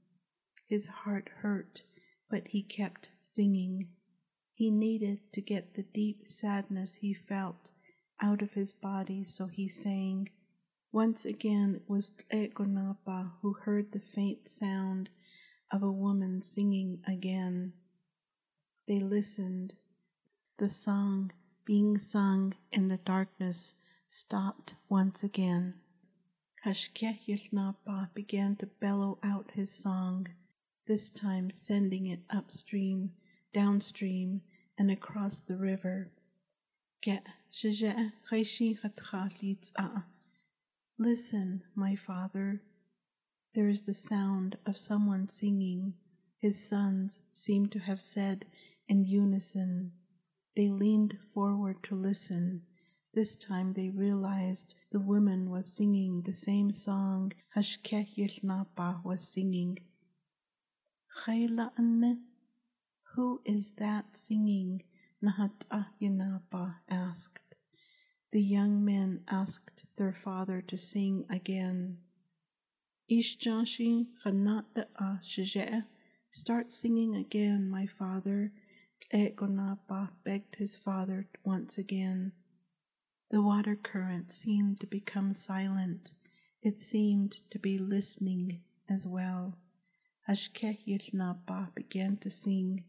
His 0.67 0.87
heart 0.87 1.29
hurt, 1.29 1.83
but 2.29 2.47
he 2.49 2.63
kept 2.63 3.11
singing. 3.23 3.96
He 4.59 4.71
needed 4.71 5.21
to 5.35 5.43
get 5.43 5.75
the 5.75 5.83
deep 5.83 6.27
sadness 6.27 6.95
he 6.95 7.13
felt 7.13 7.71
out 8.21 8.41
of 8.41 8.55
his 8.55 8.73
body, 8.73 9.23
so 9.27 9.47
he 9.49 9.69
sang. 9.69 10.31
Once 10.91 11.27
again 11.27 11.75
it 11.75 11.87
was 11.87 12.13
Egonapa 12.31 13.33
who 13.43 13.53
heard 13.53 13.93
the 13.93 14.01
faint 14.01 14.49
sound 14.49 15.11
of 15.71 15.83
a 15.83 15.93
woman 15.93 16.41
singing 16.41 17.05
again. 17.07 17.75
They 18.87 18.99
listened. 18.99 19.75
The 20.57 20.71
song 20.71 21.33
being 21.67 21.99
sung 21.99 22.55
in 22.73 22.89
the 22.89 22.97
darkness 22.97 23.75
stopped 24.07 24.75
once 24.89 25.23
again. 25.23 25.75
Hashké 26.65 27.19
Yił 27.27 27.53
Naabaah 27.53 28.15
began 28.15 28.57
to 28.57 28.67
bellow 28.67 29.19
out 29.23 29.51
his 29.51 29.71
song, 29.71 30.29
this 30.87 31.11
time 31.11 31.51
sending 31.51 32.07
it 32.07 32.23
upstream 32.31 33.13
downstream, 33.57 34.43
and 34.77 34.91
across 34.91 35.41
the 35.41 35.57
river. 35.57 36.13
Listen, 40.99 41.63
my 41.75 41.97
father. 41.97 42.61
There 43.55 43.69
is 43.71 43.81
the 43.81 43.95
sound 43.95 44.59
of 44.67 44.77
someone 44.77 45.29
singing. 45.29 45.95
His 46.39 46.69
sons 46.69 47.23
seem 47.33 47.65
to 47.69 47.79
have 47.79 48.03
said 48.03 48.45
in 48.89 49.07
unison. 49.07 49.93
They 50.55 50.69
leaned 50.69 51.19
forward 51.33 51.83
to 51.85 51.95
listen. 51.95 52.61
This 53.15 53.37
time 53.37 53.73
they 53.73 53.89
realized 53.89 54.75
the 54.91 55.01
woman 55.01 55.49
was 55.49 55.73
singing 55.73 56.21
the 56.21 56.35
same 56.35 56.71
song 56.71 57.33
Hashké 57.57 58.07
Yił 58.17 58.45
Naabaah 58.45 59.03
was 59.03 59.27
singing. 59.27 59.79
Who 63.17 63.41
is 63.47 63.73
that 63.77 64.15
singing? 64.15 64.83
Nahat 65.23 65.65
asked. 66.91 67.55
The 68.31 68.43
young 68.43 68.85
men 68.85 69.25
asked 69.27 69.83
their 69.97 70.13
father 70.13 70.61
to 70.61 70.77
sing 70.77 71.25
again. 71.31 71.97
Ishjashi 73.11 74.07
Start 76.31 76.73
singing 76.73 77.17
again, 77.17 77.71
my 77.71 77.87
father. 77.87 78.53
Egonapa 79.11 80.11
begged 80.23 80.57
his 80.57 80.77
father 80.77 81.27
once 81.43 81.79
again. 81.79 82.33
The 83.31 83.41
water 83.41 83.77
current 83.77 84.31
seemed 84.31 84.81
to 84.81 84.87
become 84.87 85.33
silent. 85.33 86.11
It 86.61 86.79
seemed 86.79 87.41
to 87.49 87.59
be 87.59 87.79
listening 87.79 88.61
as 88.91 89.07
well. 89.07 89.57
Hashké 90.29 90.85
Yił 90.85 91.15
Naabaah 91.15 91.75
began 91.75 92.19
to 92.19 92.31
sing. 92.31 92.85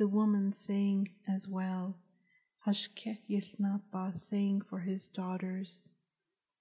The 0.00 0.08
woman 0.08 0.54
sang 0.54 1.10
as 1.28 1.46
well. 1.46 1.94
Hashké 2.64 3.18
Yił 3.28 3.54
Naabaah 3.60 4.16
sang 4.16 4.62
for 4.62 4.78
his 4.80 5.08
daughters. 5.08 5.82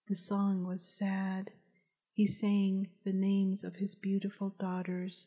The 0.08 0.16
song 0.16 0.66
was 0.66 0.84
sad. 0.84 1.50
He 2.12 2.26
sang 2.26 2.90
the 3.06 3.14
names 3.14 3.64
of 3.64 3.78
his 3.78 3.96
beautiful 3.96 4.50
daughters. 4.60 5.26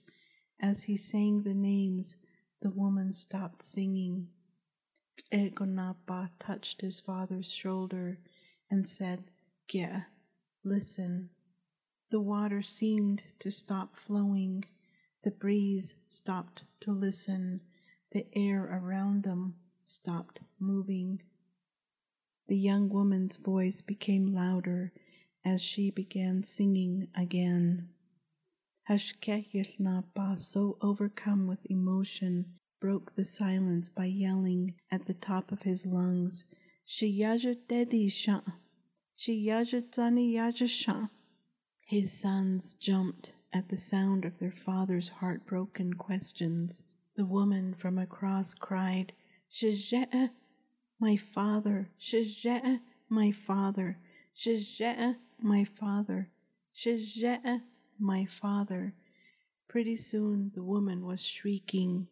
As 0.61 0.83
he 0.83 0.99
sang 0.99 1.43
the 1.43 1.55
names, 1.55 2.19
the 2.61 2.69
woman 2.69 3.15
stopped 3.15 3.63
singing. 3.63 4.29
Egonapa 5.33 6.33
touched 6.39 6.83
his 6.83 7.01
father's 7.01 7.51
shoulder 7.51 8.19
and 8.71 8.87
said, 8.87 9.25
Geh, 9.69 10.03
listen. 10.65 11.31
The 12.11 12.21
water 12.21 12.61
seemed 12.61 13.23
to 13.39 13.51
stop 13.51 13.97
flowing. 13.97 14.67
The 15.23 15.31
breeze 15.31 15.95
stopped 16.09 16.63
to 16.81 16.93
listen. 16.93 17.63
The 18.15 18.27
air 18.37 18.65
around 18.65 19.23
them 19.23 19.55
stopped 19.85 20.39
moving. 20.59 21.23
The 22.47 22.59
young 22.59 22.91
woman's 22.91 23.37
voice 23.37 23.81
became 23.81 24.35
louder 24.35 24.93
as 25.47 25.63
she 25.63 25.91
began 25.91 26.43
singing 26.43 27.09
again. 27.15 27.89
Hashké 28.87 29.51
Yił 29.55 29.79
Naabaah, 29.81 30.39
so 30.39 30.77
overcome 30.83 31.47
with 31.47 31.65
emotion, 31.65 32.59
broke 32.81 33.15
the 33.15 33.25
silence 33.25 33.89
by 33.89 34.05
yelling 34.05 34.75
at 34.91 35.07
the 35.07 35.15
top 35.15 35.51
of 35.51 35.63
his 35.63 35.87
lungs, 35.87 36.45
Shiyaja 36.87 37.57
dedi 37.67 38.11
sha, 38.11 38.43
Shiyaja 39.17 39.89
zani 39.91 40.35
yaja 40.35 40.69
sha. 40.69 41.09
His 41.87 42.13
sons 42.13 42.75
jumped 42.75 43.33
at 43.55 43.71
the 43.71 43.79
sound 43.79 44.27
of 44.27 44.39
their 44.39 44.53
father's 44.53 45.09
heartbroken 45.09 45.95
questions. 45.95 46.85
The 47.15 47.27
woman 47.27 47.75
from 47.75 47.99
across 47.99 48.55
cried, 48.55 49.13
Shije, 49.51 50.31
my 50.99 51.19
father, 51.19 51.91
Shije, 52.01 52.81
my 53.11 53.33
father, 53.33 53.99
Shije, 54.35 55.19
my 55.39 55.65
father, 55.65 56.31
Shije, 56.75 57.63
my 57.99 58.25
father. 58.25 58.95
Pretty 59.69 59.99
soon 59.99 60.53
the 60.55 60.63
woman 60.63 61.05
was 61.05 61.23
shrieking, 61.23 62.09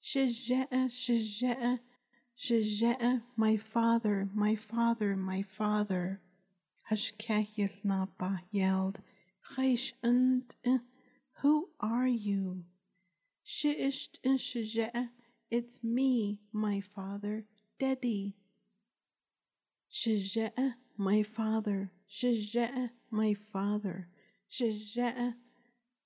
Shije, 0.00 0.68
Shije, 0.70 1.80
Shije, 2.38 3.22
my 3.36 3.56
father, 3.56 4.28
my 4.32 4.54
father, 4.54 5.16
my 5.16 5.42
father. 5.42 6.20
Hashké 6.88 7.48
Yił 7.56 7.82
Naabaah 7.84 8.42
yelled, 8.52 9.00
Chaish 9.56 9.92
who 11.40 11.68
are 11.80 12.06
you? 12.06 12.64
Shiisht 13.48 14.20
Shije, 14.24 15.10
it's 15.52 15.84
me, 15.84 16.40
my 16.52 16.80
father, 16.80 17.46
Daddy. 17.78 18.34
Shije, 19.88 20.74
my 20.96 21.22
father, 21.22 21.92
Shije, 22.10 22.90
my 23.12 23.34
father, 23.34 24.08
Shije, 24.50 25.36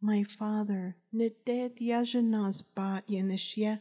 my 0.02 0.22
father, 0.24 0.96
Neded 1.14 1.78
Yajanas 1.78 2.62
ba 2.74 3.02
Yanishya. 3.08 3.80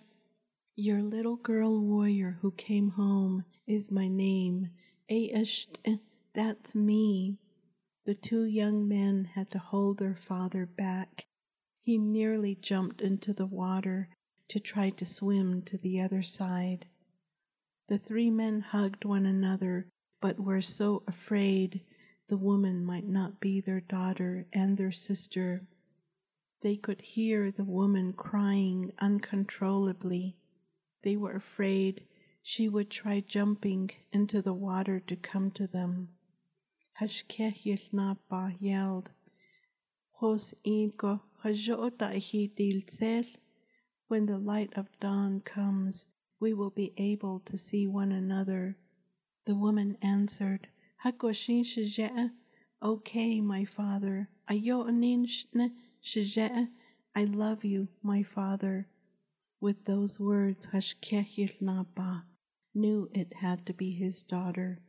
Your 0.78 1.02
little 1.04 1.36
girl 1.36 1.82
warrior 1.82 2.38
who 2.40 2.52
came 2.52 2.92
home 2.92 3.44
is 3.68 3.92
my 3.92 4.08
name. 4.08 4.70
Aisht, 5.10 6.00
that's 6.32 6.76
me. 6.76 7.38
The 8.06 8.16
two 8.16 8.46
young 8.46 8.88
men 8.88 9.26
had 9.26 9.52
to 9.52 9.60
hold 9.60 9.98
their 9.98 10.16
father 10.16 10.66
back. 10.66 11.26
He 11.90 11.98
nearly 11.98 12.54
jumped 12.54 13.02
into 13.02 13.34
the 13.34 13.48
water 13.48 14.10
to 14.50 14.60
try 14.60 14.92
to 14.92 15.06
swim 15.06 15.64
to 15.64 15.76
the 15.76 16.02
other 16.02 16.22
side. 16.22 16.86
The 17.88 17.98
three 17.98 18.30
men 18.30 18.62
hugged 18.62 19.06
one 19.06 19.26
another, 19.26 19.90
but 20.22 20.40
were 20.40 20.62
so 20.62 21.02
afraid 21.08 21.82
the 22.28 22.38
woman 22.38 22.86
might 22.86 23.08
not 23.08 23.40
be 23.40 23.60
their 23.60 23.82
daughter 23.82 24.46
and 24.54 24.78
their 24.78 24.92
sister. 24.92 25.66
They 26.62 26.78
could 26.78 27.02
hear 27.02 27.50
the 27.50 27.64
woman 27.64 28.14
crying 28.14 28.94
uncontrollably. 29.00 30.38
They 31.02 31.18
were 31.18 31.34
afraid 31.34 32.06
she 32.44 32.70
would 32.70 32.92
try 32.92 33.22
jumping 33.22 33.90
into 34.12 34.44
the 34.44 34.54
water 34.54 35.00
to 35.00 35.16
come 35.16 35.50
to 35.54 35.66
them. 35.66 36.10
Hashké 37.02 37.64
Yił 37.64 37.92
Naabaah 37.92 38.58
yelled, 38.62 39.10
Hos 40.12 40.54
hi 40.64 40.92
When 41.42 41.56
the 44.26 44.38
light 44.38 44.74
of 44.78 45.00
dawn 45.00 45.40
comes, 45.40 46.06
we 46.38 46.54
will 46.54 46.70
be 46.70 46.92
able 46.98 47.40
to 47.40 47.58
see 47.58 47.88
one 47.88 48.12
another. 48.12 48.78
The 49.46 49.56
woman 49.56 49.98
answered, 50.02 50.68
Okay, 52.82 53.40
my 53.40 53.64
father. 53.64 54.30
I 54.50 54.56
love 57.24 57.64
you, 57.64 57.88
my 58.04 58.24
father. 58.24 58.90
With 59.62 59.86
those 59.86 60.20
words, 60.20 60.68
Hashké 60.68 61.26
Yił 61.26 61.62
Naabaah 61.62 62.26
knew 62.76 63.10
it 63.14 63.34
had 63.34 63.66
to 63.68 63.74
be 63.74 63.92
his 63.92 64.24
daughter. 64.24 64.82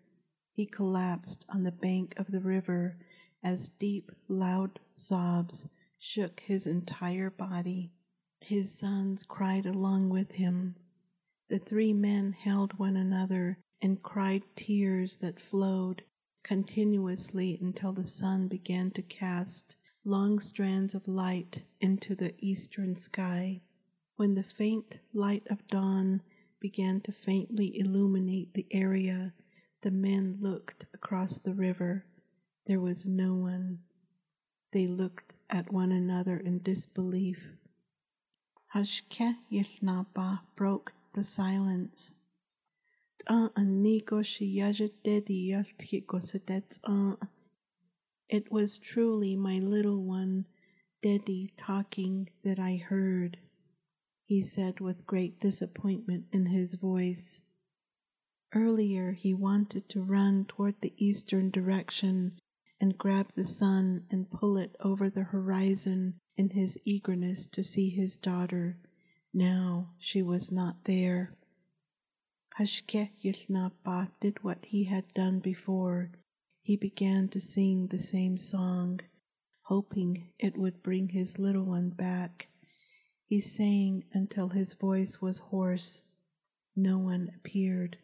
He 0.52 0.66
collapsed 0.66 1.46
on 1.48 1.62
the 1.62 1.70
bank 1.70 2.18
of 2.18 2.28
the 2.28 2.40
river 2.40 2.98
as 3.40 3.68
deep, 3.68 4.10
loud 4.26 4.80
sobs 4.92 5.68
shook 6.02 6.40
his 6.40 6.66
entire 6.66 7.28
body. 7.28 7.92
His 8.40 8.72
sons 8.72 9.22
cried 9.22 9.66
along 9.66 10.08
with 10.08 10.30
him. 10.30 10.74
The 11.48 11.58
three 11.58 11.92
men 11.92 12.32
held 12.32 12.78
one 12.78 12.96
another 12.96 13.58
and 13.82 14.02
cried 14.02 14.42
tears 14.56 15.18
that 15.18 15.38
flowed 15.38 16.02
continuously 16.42 17.58
until 17.60 17.92
the 17.92 18.04
sun 18.04 18.48
began 18.48 18.90
to 18.92 19.02
cast 19.02 19.76
long 20.02 20.38
strands 20.38 20.94
of 20.94 21.06
light 21.06 21.62
into 21.82 22.14
the 22.14 22.34
eastern 22.38 22.94
sky. 22.96 23.60
When 24.16 24.34
the 24.34 24.42
faint 24.42 24.98
light 25.12 25.46
of 25.48 25.66
dawn 25.66 26.22
began 26.60 27.02
to 27.02 27.12
faintly 27.12 27.78
illuminate 27.78 28.54
the 28.54 28.66
area, 28.70 29.34
the 29.82 29.90
men 29.90 30.38
looked 30.40 30.86
across 30.94 31.36
the 31.36 31.54
river. 31.54 32.06
There 32.64 32.80
was 32.80 33.04
no 33.04 33.34
one. 33.34 33.80
They 34.72 34.86
looked 34.86 35.34
at 35.48 35.72
one 35.72 35.90
another 35.90 36.36
in 36.38 36.60
disbelief. 36.60 37.44
Hashke 38.72 39.36
Yishnapa 39.50 40.42
broke 40.54 40.92
the 41.12 41.24
silence. 41.24 42.14
Uh. 43.26 43.48
It 48.28 48.52
was 48.52 48.78
truly 48.78 49.34
my 49.34 49.58
little 49.58 50.04
one, 50.04 50.46
Dedi, 51.02 51.50
talking 51.56 52.28
that 52.44 52.60
I 52.60 52.76
heard 52.76 53.38
he 54.24 54.40
said 54.40 54.78
with 54.78 55.04
great 55.04 55.40
disappointment 55.40 56.26
in 56.30 56.46
his 56.46 56.74
voice. 56.74 57.42
Earlier 58.54 59.10
he 59.10 59.34
wanted 59.34 59.88
to 59.88 60.00
run 60.00 60.44
toward 60.44 60.80
the 60.80 60.92
eastern 60.96 61.50
direction 61.50 62.38
and 62.80 62.96
grab 62.96 63.30
the 63.34 63.44
sun 63.44 64.06
and 64.10 64.30
pull 64.30 64.56
it 64.56 64.74
over 64.80 65.10
the 65.10 65.22
horizon 65.22 66.14
in 66.36 66.48
his 66.48 66.78
eagerness 66.84 67.46
to 67.46 67.62
see 67.62 67.90
his 67.90 68.16
daughter. 68.16 68.74
Now 69.34 69.90
she 69.98 70.22
was 70.22 70.50
not 70.50 70.82
there. 70.84 71.36
Hashke 72.56 73.10
Yilnapa 73.22 74.10
did 74.20 74.42
what 74.42 74.64
he 74.64 74.84
had 74.84 75.06
done 75.12 75.40
before. 75.40 76.10
He 76.62 76.76
began 76.76 77.28
to 77.28 77.40
sing 77.40 77.86
the 77.86 77.98
same 77.98 78.38
song, 78.38 79.00
hoping 79.62 80.32
it 80.38 80.56
would 80.56 80.82
bring 80.82 81.08
his 81.08 81.38
little 81.38 81.64
one 81.64 81.90
back. 81.90 82.48
He 83.26 83.40
sang 83.40 84.04
until 84.12 84.48
his 84.48 84.72
voice 84.72 85.20
was 85.20 85.38
hoarse. 85.38 86.02
No 86.74 86.98
one 86.98 87.30
appeared. 87.36 87.98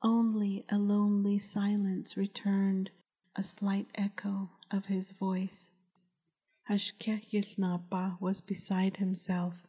Only 0.00 0.64
a 0.68 0.78
lonely 0.78 1.38
silence 1.38 2.16
returned 2.16 2.90
a 3.38 3.42
slight 3.42 3.86
echo 3.94 4.48
of 4.70 4.86
his 4.86 5.10
voice. 5.10 5.70
Hashké 6.70 7.22
Yił 7.30 7.58
Naabaah 7.58 8.18
was 8.18 8.40
beside 8.40 8.96
himself. 8.96 9.66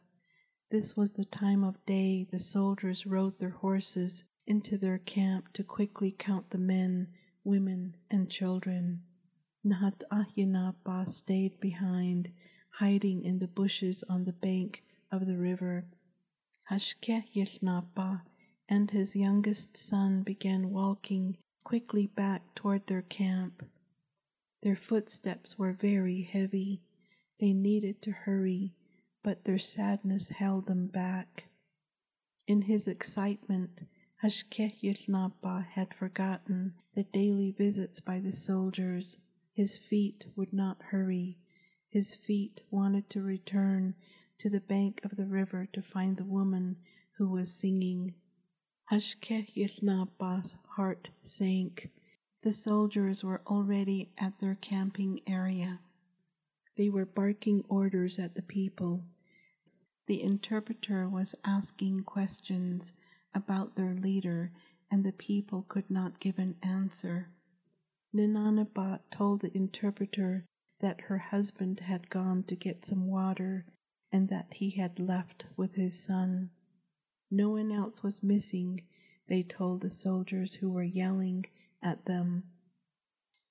This 0.70 0.96
was 0.96 1.10
the 1.10 1.26
time 1.26 1.62
of 1.62 1.84
day 1.84 2.24
the 2.24 2.38
soldiers 2.38 3.04
rode 3.04 3.38
their 3.38 3.50
horses 3.50 4.24
into 4.46 4.78
their 4.78 4.96
camp 4.96 5.52
to 5.52 5.62
quickly 5.62 6.10
count 6.10 6.48
the 6.48 6.56
men, 6.56 7.08
women, 7.44 7.94
and 8.10 8.30
children. 8.30 9.02
Nahat 9.62 10.02
Ahinapa 10.10 11.06
stayed 11.06 11.60
behind 11.60 12.32
hiding 12.70 13.22
in 13.22 13.38
the 13.38 13.48
bushes 13.48 14.02
on 14.04 14.24
the 14.24 14.32
bank 14.32 14.82
of 15.12 15.26
the 15.26 15.36
river. 15.36 15.84
Hashké 16.70 17.22
Yił 17.34 17.60
Naabaah 17.60 18.22
and 18.66 18.90
his 18.90 19.14
youngest 19.14 19.76
son 19.76 20.22
began 20.22 20.70
walking 20.70 21.36
quickly 21.68 22.06
back 22.06 22.54
toward 22.54 22.86
their 22.86 23.02
camp. 23.02 23.62
Their 24.62 24.74
footsteps 24.74 25.58
were 25.58 25.74
very 25.74 26.22
heavy. 26.22 26.80
They 27.38 27.52
needed 27.52 28.00
to 28.00 28.10
hurry, 28.10 28.72
but 29.22 29.44
their 29.44 29.58
sadness 29.58 30.30
held 30.30 30.64
them 30.64 30.86
back. 30.86 31.44
In 32.46 32.62
his 32.62 32.88
excitement, 32.88 33.82
Hashké 34.22 34.80
Yił 34.80 35.08
Naabaah 35.10 35.66
had 35.66 35.92
forgotten 35.92 36.72
the 36.94 37.04
daily 37.04 37.50
visits 37.50 38.00
by 38.00 38.20
the 38.20 38.32
soldiers. 38.32 39.18
His 39.52 39.76
feet 39.76 40.24
would 40.36 40.54
not 40.54 40.80
hurry. 40.80 41.36
His 41.90 42.14
feet 42.14 42.62
wanted 42.70 43.10
to 43.10 43.20
return 43.20 43.94
to 44.38 44.48
the 44.48 44.62
bank 44.62 45.04
of 45.04 45.14
the 45.14 45.26
river 45.26 45.66
to 45.74 45.82
find 45.82 46.16
the 46.16 46.24
woman 46.24 46.78
who 47.18 47.28
was 47.28 47.52
singing. 47.52 48.14
Hashké 48.90 49.46
Yił 49.54 49.82
Naabaah's 49.82 50.56
heart 50.66 51.10
sank. 51.20 51.90
The 52.40 52.52
soldiers 52.52 53.22
were 53.22 53.42
already 53.46 54.08
at 54.16 54.38
their 54.38 54.54
camping 54.54 55.20
area. 55.26 55.78
They 56.74 56.88
were 56.88 57.04
barking 57.04 57.64
orders 57.68 58.18
at 58.18 58.34
the 58.34 58.40
people. 58.40 59.04
The 60.06 60.22
interpreter 60.22 61.06
was 61.06 61.34
asking 61.44 62.04
questions 62.04 62.94
about 63.34 63.74
their 63.74 63.94
leader, 63.94 64.52
and 64.90 65.04
the 65.04 65.12
people 65.12 65.66
could 65.68 65.90
not 65.90 66.18
give 66.18 66.38
an 66.38 66.56
answer. 66.62 67.28
Ninanabat 68.14 69.10
told 69.10 69.42
the 69.42 69.54
interpreter 69.54 70.46
that 70.80 71.02
her 71.02 71.18
husband 71.18 71.80
had 71.80 72.08
gone 72.08 72.42
to 72.44 72.56
get 72.56 72.86
some 72.86 73.06
water 73.06 73.66
and 74.10 74.30
that 74.30 74.54
he 74.54 74.70
had 74.70 74.98
left 74.98 75.44
with 75.58 75.74
his 75.74 75.98
son. 75.98 76.48
No 77.30 77.50
one 77.50 77.70
else 77.70 78.02
was 78.02 78.22
missing, 78.22 78.82
they 79.26 79.42
told 79.42 79.82
the 79.82 79.90
soldiers 79.90 80.54
who 80.54 80.70
were 80.70 80.82
yelling 80.82 81.44
at 81.82 82.06
them. 82.06 82.44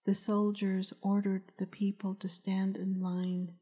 The 0.03 0.15
soldiers 0.15 0.93
ordered 1.01 1.43
the 1.57 1.67
people 1.67 2.15
to 2.15 2.27
stand 2.27 2.77
in 2.77 2.99
line. 3.01 3.53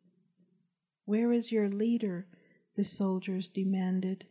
Where 1.03 1.34
is 1.34 1.51
your 1.51 1.68
leader? 1.68 2.28
the 2.76 2.84
soldiers 2.84 3.49
demanded. 3.49 4.26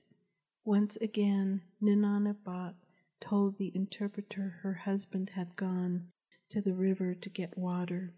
Once 0.65 0.97
again, 0.97 1.61
Ninanabat 1.83 2.75
told 3.21 3.59
the 3.59 3.71
interpreter 3.75 4.49
her 4.63 4.73
husband 4.75 5.29
had 5.31 5.55
gone 5.57 6.11
to 6.49 6.63
the 6.63 6.75
river 6.75 7.15
to 7.15 7.29
get 7.29 7.59
water. 7.59 8.15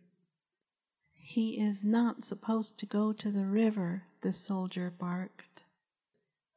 He 1.14 1.58
is 1.58 1.82
not 1.82 2.22
supposed 2.22 2.78
to 2.78 2.86
go 2.86 3.12
to 3.12 3.32
the 3.32 3.46
river, 3.46 4.04
the 4.20 4.32
soldier 4.32 4.90
barked. 4.90 5.64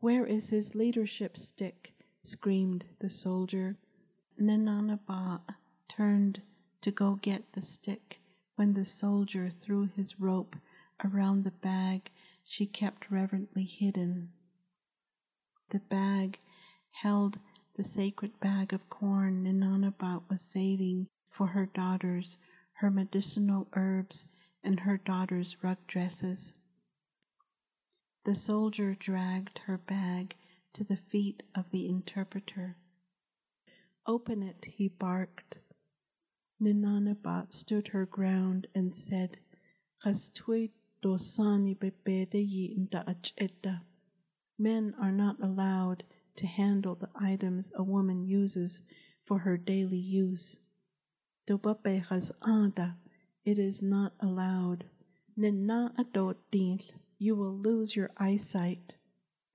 Where 0.01 0.25
is 0.25 0.49
his 0.49 0.75
leadership 0.75 1.35
stick? 1.35 1.93
screamed 2.21 2.85
the 2.99 3.09
soldier. 3.09 3.75
Ninanabat 4.39 5.41
turned 5.89 6.41
to 6.79 6.91
go 6.91 7.15
get 7.15 7.51
the 7.51 7.61
stick 7.61 8.21
when 8.55 8.71
the 8.71 8.85
soldier 8.85 9.49
threw 9.49 9.87
his 9.87 10.17
rope 10.17 10.55
around 11.03 11.43
the 11.43 11.51
bag 11.51 12.09
she 12.45 12.65
kept 12.65 13.11
reverently 13.11 13.65
hidden. 13.65 14.31
The 15.69 15.79
bag 15.79 16.39
held 16.91 17.37
the 17.73 17.83
sacred 17.83 18.39
bag 18.39 18.71
of 18.71 18.89
corn 18.89 19.43
Ninanabat 19.43 20.29
was 20.29 20.41
saving 20.41 21.09
for 21.29 21.47
her 21.47 21.65
daughters, 21.65 22.37
her 22.71 22.89
medicinal 22.89 23.67
herbs, 23.73 24.25
and 24.63 24.79
her 24.79 24.97
daughters' 24.97 25.61
rug 25.61 25.77
dresses. 25.87 26.53
The 28.26 28.36
soldier 28.36 28.95
dragged 28.95 29.59
her 29.59 29.78
bag 29.78 30.36
to 30.74 30.84
the 30.84 30.97
feet 30.97 31.41
of 31.55 31.72
the 31.72 31.88
interpreter. 31.88 32.76
Open 34.05 34.43
it, 34.43 34.65
he 34.65 34.89
barked. 34.89 35.57
Ninanabat 36.59 37.53
stood 37.53 37.88
her 37.88 38.05
ground 38.05 38.67
and 38.76 38.93
said, 38.93 39.39
Chastui 40.03 40.72
dosani 41.01 41.78
Men 44.57 44.93
are 44.95 45.11
not 45.13 45.41
allowed 45.41 46.03
to 46.36 46.45
handle 46.45 46.95
the 46.95 47.09
items 47.15 47.72
a 47.74 47.84
woman 47.84 48.26
uses 48.26 48.82
for 49.24 49.39
her 49.39 49.55
daily 49.57 49.97
use. 49.97 50.59
Dobape 51.47 52.03
anda, 52.45 52.97
it 53.45 53.57
is 53.57 53.82
not 53.82 54.13
allowed. 54.20 54.84
You 57.22 57.36
will 57.36 57.57
lose 57.57 57.97
your 57.97 58.09
eyesight. 58.15 58.95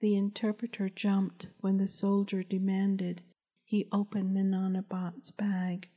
The 0.01 0.17
interpreter 0.17 0.91
jumped 0.91 1.49
when 1.61 1.79
the 1.79 1.87
soldier 1.87 2.43
demanded 2.43 3.23
he 3.65 3.89
open 3.91 4.35
Ninanabat's 4.35 5.31
bag. 5.31 5.89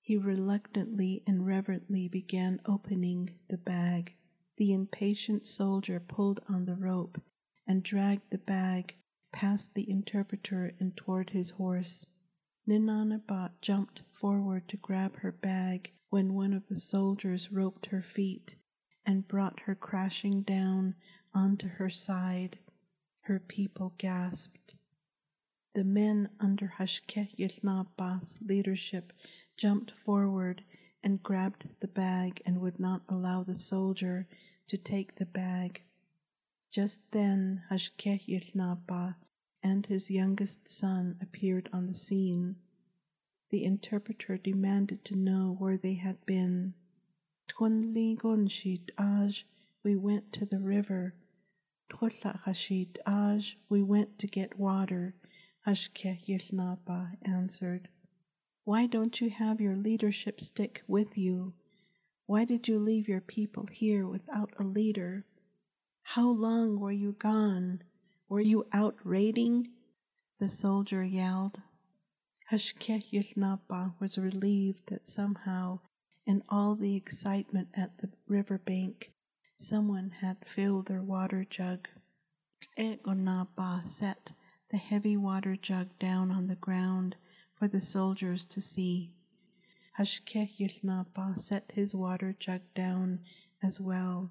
He 0.00 0.16
reluctantly 0.16 1.22
and 1.26 1.44
reverently 1.44 2.08
began 2.08 2.58
opening 2.64 3.34
the 3.48 3.58
bag. 3.58 4.14
The 4.56 4.72
impatient 4.72 5.46
soldier 5.46 6.00
pulled 6.00 6.40
on 6.48 6.64
the 6.64 6.74
rope 6.74 7.20
and 7.66 7.82
dragged 7.82 8.30
the 8.30 8.38
bag 8.38 8.94
past 9.30 9.74
the 9.74 9.90
interpreter 9.90 10.74
and 10.80 10.96
toward 10.96 11.28
his 11.28 11.50
horse. 11.50 12.06
Ninanabat 12.66 13.60
jumped 13.60 14.00
forward 14.14 14.66
to 14.68 14.78
grab 14.78 15.16
her 15.16 15.32
bag 15.32 15.92
when 16.08 16.32
one 16.32 16.54
of 16.54 16.66
the 16.68 16.76
soldiers 16.76 17.52
roped 17.52 17.84
her 17.84 18.00
feet 18.00 18.54
and 19.06 19.28
brought 19.28 19.60
her 19.60 19.74
crashing 19.74 20.42
down 20.42 20.94
onto 21.34 21.68
her 21.68 21.90
side. 21.90 22.58
Her 23.20 23.38
people 23.38 23.94
gasped. 23.98 24.74
The 25.74 25.84
men 25.84 26.28
under 26.38 26.68
Hashké 26.68 27.36
Yił 27.36 27.60
Naabaah's 27.62 28.40
leadership 28.42 29.12
jumped 29.56 29.90
forward 29.90 30.62
and 31.02 31.22
grabbed 31.22 31.68
the 31.80 31.88
bag 31.88 32.40
and 32.46 32.60
would 32.60 32.78
not 32.78 33.02
allow 33.08 33.42
the 33.42 33.54
soldier 33.54 34.26
to 34.68 34.76
take 34.78 35.14
the 35.16 35.26
bag. 35.26 35.82
Just 36.70 37.10
then 37.10 37.62
Hashké 37.70 38.24
Yił 38.26 38.54
Naabaah 38.54 39.16
and 39.62 39.86
his 39.86 40.10
youngest 40.10 40.68
son 40.68 41.16
appeared 41.20 41.68
on 41.72 41.86
the 41.86 41.94
scene. 41.94 42.56
The 43.50 43.64
interpreter 43.64 44.36
demanded 44.36 45.04
to 45.06 45.16
know 45.16 45.56
where 45.58 45.76
they 45.76 45.94
had 45.94 46.24
been. 46.26 46.74
Tunli 47.46 48.16
Gunshit 48.16 48.90
Aj, 48.96 49.44
we 49.82 49.96
went 49.96 50.32
to 50.32 50.46
the 50.46 50.58
river. 50.58 51.14
Twlachashit 51.90 52.96
Aj, 53.06 53.56
we 53.68 53.82
went 53.82 54.18
to 54.18 54.26
get 54.26 54.58
water. 54.58 55.14
Hashké 55.66 56.24
Yił 56.26 56.52
Naabaah 56.52 57.16
answered. 57.22 57.88
Why 58.64 58.86
don't 58.86 59.20
you 59.20 59.28
have 59.28 59.60
your 59.60 59.76
leadership 59.76 60.40
stick 60.40 60.82
with 60.88 61.18
you? 61.18 61.52
Why 62.26 62.46
did 62.46 62.66
you 62.66 62.78
leave 62.78 63.08
your 63.08 63.20
people 63.20 63.66
here 63.66 64.08
without 64.08 64.54
a 64.58 64.64
leader? 64.64 65.26
How 66.02 66.30
long 66.30 66.80
were 66.80 66.92
you 66.92 67.12
gone? 67.12 67.82
Were 68.28 68.40
you 68.40 68.66
out 68.72 68.96
raiding? 69.04 69.68
The 70.38 70.48
soldier 70.48 71.04
yelled. 71.04 71.60
Hashké 72.50 73.04
Yił 73.10 73.36
Naabaah 73.36 74.00
was 74.00 74.16
relieved 74.16 74.86
that 74.86 75.06
somehow, 75.06 75.80
in 76.26 76.42
all 76.48 76.74
the 76.74 76.96
excitement 76.96 77.68
at 77.74 77.98
the 77.98 78.10
river 78.26 78.56
bank, 78.56 79.12
someone 79.58 80.08
had 80.08 80.42
filled 80.46 80.86
their 80.86 81.02
water 81.02 81.44
jug. 81.44 81.86
Egonaba 82.78 83.84
set 83.84 84.32
the 84.70 84.78
heavy 84.78 85.18
water 85.18 85.54
jug 85.54 85.98
down 85.98 86.30
on 86.30 86.46
the 86.46 86.56
ground 86.56 87.14
for 87.56 87.68
the 87.68 87.80
soldiers 87.80 88.46
to 88.46 88.60
see. 88.62 89.12
Hashké 89.98 90.50
Yił 90.58 90.82
Naabaah 90.82 91.36
set 91.36 91.70
his 91.70 91.94
water 91.94 92.32
jug 92.32 92.62
down 92.74 93.20
as 93.62 93.78
well. 93.78 94.30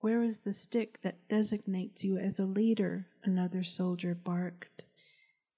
Where 0.00 0.22
is 0.22 0.38
the 0.38 0.52
stick 0.52 1.00
that 1.02 1.28
designates 1.28 2.04
you 2.04 2.16
as 2.16 2.38
a 2.38 2.46
leader? 2.46 3.08
Another 3.24 3.64
soldier 3.64 4.14
barked. 4.14 4.84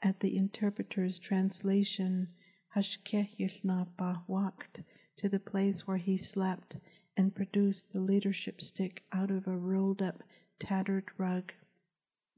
At 0.00 0.20
the 0.20 0.38
interpreter's 0.38 1.18
translation, 1.18 2.28
Hashké 2.74 3.36
Yił 3.38 3.62
Naabaah 3.62 4.26
walked 4.26 4.82
to 5.20 5.28
the 5.28 5.38
place 5.38 5.86
where 5.86 5.98
he 5.98 6.16
slept 6.16 6.78
and 7.14 7.34
produced 7.34 7.90
the 7.90 8.00
leadership 8.00 8.62
stick 8.62 9.04
out 9.12 9.30
of 9.30 9.46
a 9.46 9.54
rolled 9.54 10.00
up, 10.00 10.22
tattered 10.58 11.04
rug. 11.18 11.52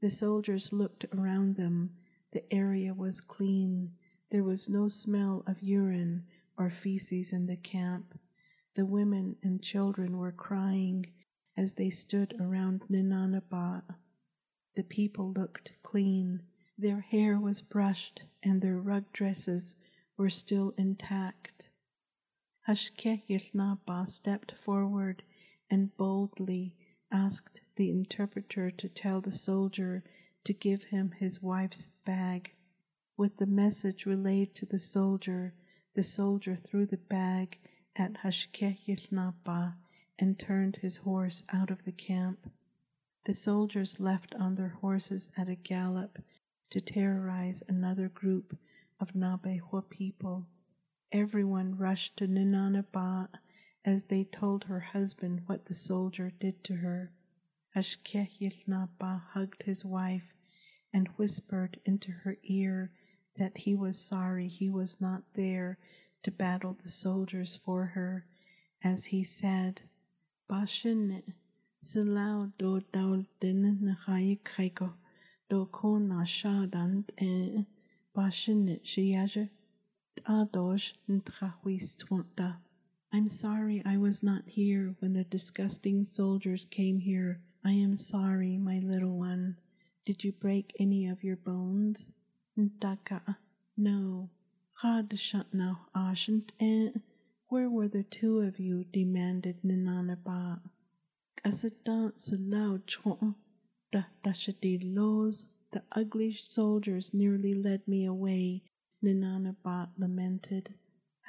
The 0.01 0.09
soldiers 0.09 0.73
looked 0.73 1.05
around 1.13 1.55
them. 1.55 1.95
The 2.31 2.43
area 2.53 2.93
was 2.93 3.21
clean. 3.21 3.93
There 4.31 4.43
was 4.43 4.67
no 4.67 4.89
smell 4.89 5.45
of 5.47 5.63
urine 5.63 6.25
or 6.57 6.69
feces 6.69 7.31
in 7.31 7.45
the 7.45 7.55
camp. 7.55 8.19
The 8.75 8.85
women 8.85 9.37
and 9.41 9.63
children 9.63 10.17
were 10.17 10.33
crying 10.33 11.05
as 11.55 11.75
they 11.75 11.89
stood 11.89 12.35
around 12.37 12.81
Ninanabat. 12.89 13.83
The 14.75 14.83
people 14.83 15.31
looked 15.31 15.71
clean. 15.83 16.41
Their 16.77 16.99
hair 16.99 17.39
was 17.39 17.61
brushed 17.61 18.25
and 18.43 18.61
their 18.61 18.77
rug 18.77 19.05
dresses 19.13 19.77
were 20.17 20.29
still 20.29 20.73
intact. 20.77 21.69
Hashké 22.65 23.21
Yił 23.27 23.53
Naabaah 23.53 24.07
stepped 24.07 24.53
forward 24.53 25.21
and 25.69 25.93
boldly 25.97 26.73
asked 27.11 27.59
the 27.75 27.89
interpreter 27.89 28.71
to 28.71 28.87
tell 28.87 29.19
the 29.19 29.33
soldier 29.33 30.01
to 30.45 30.53
give 30.53 30.81
him 30.83 31.11
his 31.11 31.41
wife's 31.41 31.87
bag. 32.05 32.53
With 33.17 33.35
the 33.35 33.45
message 33.47 34.05
relayed 34.05 34.55
to 34.55 34.65
the 34.65 34.79
soldier, 34.79 35.53
the 35.93 36.03
soldier 36.03 36.55
threw 36.55 36.85
the 36.85 36.95
bag 36.95 37.57
at 37.97 38.13
Hashké 38.13 38.77
Yił 38.85 39.11
Naabaah 39.11 39.75
and 40.17 40.39
turned 40.39 40.77
his 40.77 40.95
horse 40.95 41.43
out 41.49 41.69
of 41.69 41.83
the 41.83 41.91
camp. 41.91 42.49
The 43.25 43.33
soldiers 43.33 43.99
left 43.99 44.35
on 44.35 44.55
their 44.55 44.69
horses 44.69 45.29
at 45.35 45.49
a 45.49 45.55
gallop 45.55 46.17
to 46.69 46.79
terrorize 46.79 47.61
another 47.67 48.07
group 48.07 48.57
of 49.01 49.11
Naabeehó 49.11 49.89
people. 49.89 50.47
Everyone 51.15 51.77
rushed 51.77 52.17
to 52.17 52.27
Ninanaba 52.27 53.29
as 53.85 54.05
they 54.05 54.23
told 54.23 54.63
her 54.63 54.79
husband 54.79 55.43
what 55.45 55.63
the 55.63 55.75
soldier 55.75 56.31
did 56.39 56.63
to 56.63 56.73
her. 56.77 57.11
Hashké 57.75 58.27
Yił 58.39 58.65
Naabaah 58.67 59.21
hugged 59.21 59.61
his 59.61 59.85
wife 59.85 60.33
and 60.91 61.07
whispered 61.09 61.79
into 61.85 62.11
her 62.11 62.35
ear 62.41 62.89
that 63.35 63.55
he 63.55 63.75
was 63.75 63.99
sorry 63.99 64.47
he 64.47 64.71
was 64.71 64.99
not 64.99 65.21
there 65.35 65.77
to 66.23 66.31
battle 66.31 66.73
the 66.81 66.89
soldiers 66.89 67.55
for 67.57 67.85
her, 67.85 68.25
as 68.83 69.05
he 69.05 69.23
said, 69.23 69.81
Bashin 70.49 71.21
silau 71.83 72.51
do 72.57 72.81
daul 72.91 73.23
din 73.39 73.77
nahaikaiko 73.83 74.91
do 75.47 75.67
kona 75.67 76.25
shadant 76.25 77.11
e 77.21 77.67
bashin 78.15 78.79
shiyaja. 78.81 79.47
I'm 83.11 83.29
sorry 83.29 83.81
I 83.83 83.97
was 83.97 84.21
not 84.21 84.47
here 84.47 84.95
when 84.99 85.13
the 85.13 85.23
disgusting 85.23 86.03
soldiers 86.03 86.65
came 86.65 86.99
here. 86.99 87.41
I 87.63 87.71
am 87.71 87.97
sorry, 87.97 88.59
my 88.59 88.77
little 88.77 89.17
one. 89.17 89.57
Did 90.05 90.23
you 90.23 90.31
break 90.31 90.75
any 90.79 91.07
of 91.07 91.23
your 91.23 91.37
bones? 91.37 92.11
No. 92.55 94.29
And 94.83 95.11
eh? 96.59 96.99
where 97.47 97.69
were 97.71 97.87
the 97.87 98.03
two 98.03 98.41
of 98.41 98.59
you? 98.59 98.83
demanded 98.83 99.63
Ninanaba. 99.63 100.61
The 105.71 105.83
ugly 105.91 106.33
soldiers 106.33 107.13
nearly 107.13 107.55
led 107.55 107.87
me 107.87 108.05
away, 108.05 108.63
Ninanaba 109.05 109.89
lamented. 109.97 110.73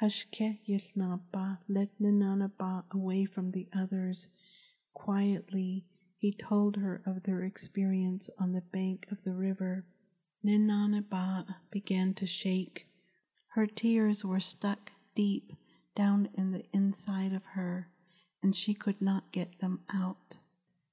Hashké 0.01 0.59
Yił 0.65 0.95
Naabaah 0.95 1.57
led 1.67 1.89
Ninanaba 1.99 2.85
away 2.91 3.25
from 3.25 3.51
the 3.51 3.67
others. 3.73 4.29
Quietly, 4.93 5.85
he 6.17 6.31
told 6.31 6.77
her 6.77 7.01
of 7.05 7.23
their 7.23 7.43
experience 7.43 8.29
on 8.39 8.53
the 8.53 8.61
bank 8.61 9.11
of 9.11 9.21
the 9.25 9.33
river. 9.33 9.83
Ninanaba 10.41 11.53
began 11.69 12.13
to 12.13 12.25
shake. 12.25 12.87
Her 13.47 13.67
tears 13.67 14.23
were 14.23 14.39
stuck 14.39 14.93
deep 15.13 15.51
down 15.95 16.29
in 16.35 16.53
the 16.53 16.65
inside 16.71 17.33
of 17.33 17.43
her, 17.43 17.89
and 18.41 18.55
she 18.55 18.73
could 18.73 19.01
not 19.01 19.33
get 19.33 19.59
them 19.59 19.81
out. 19.89 20.37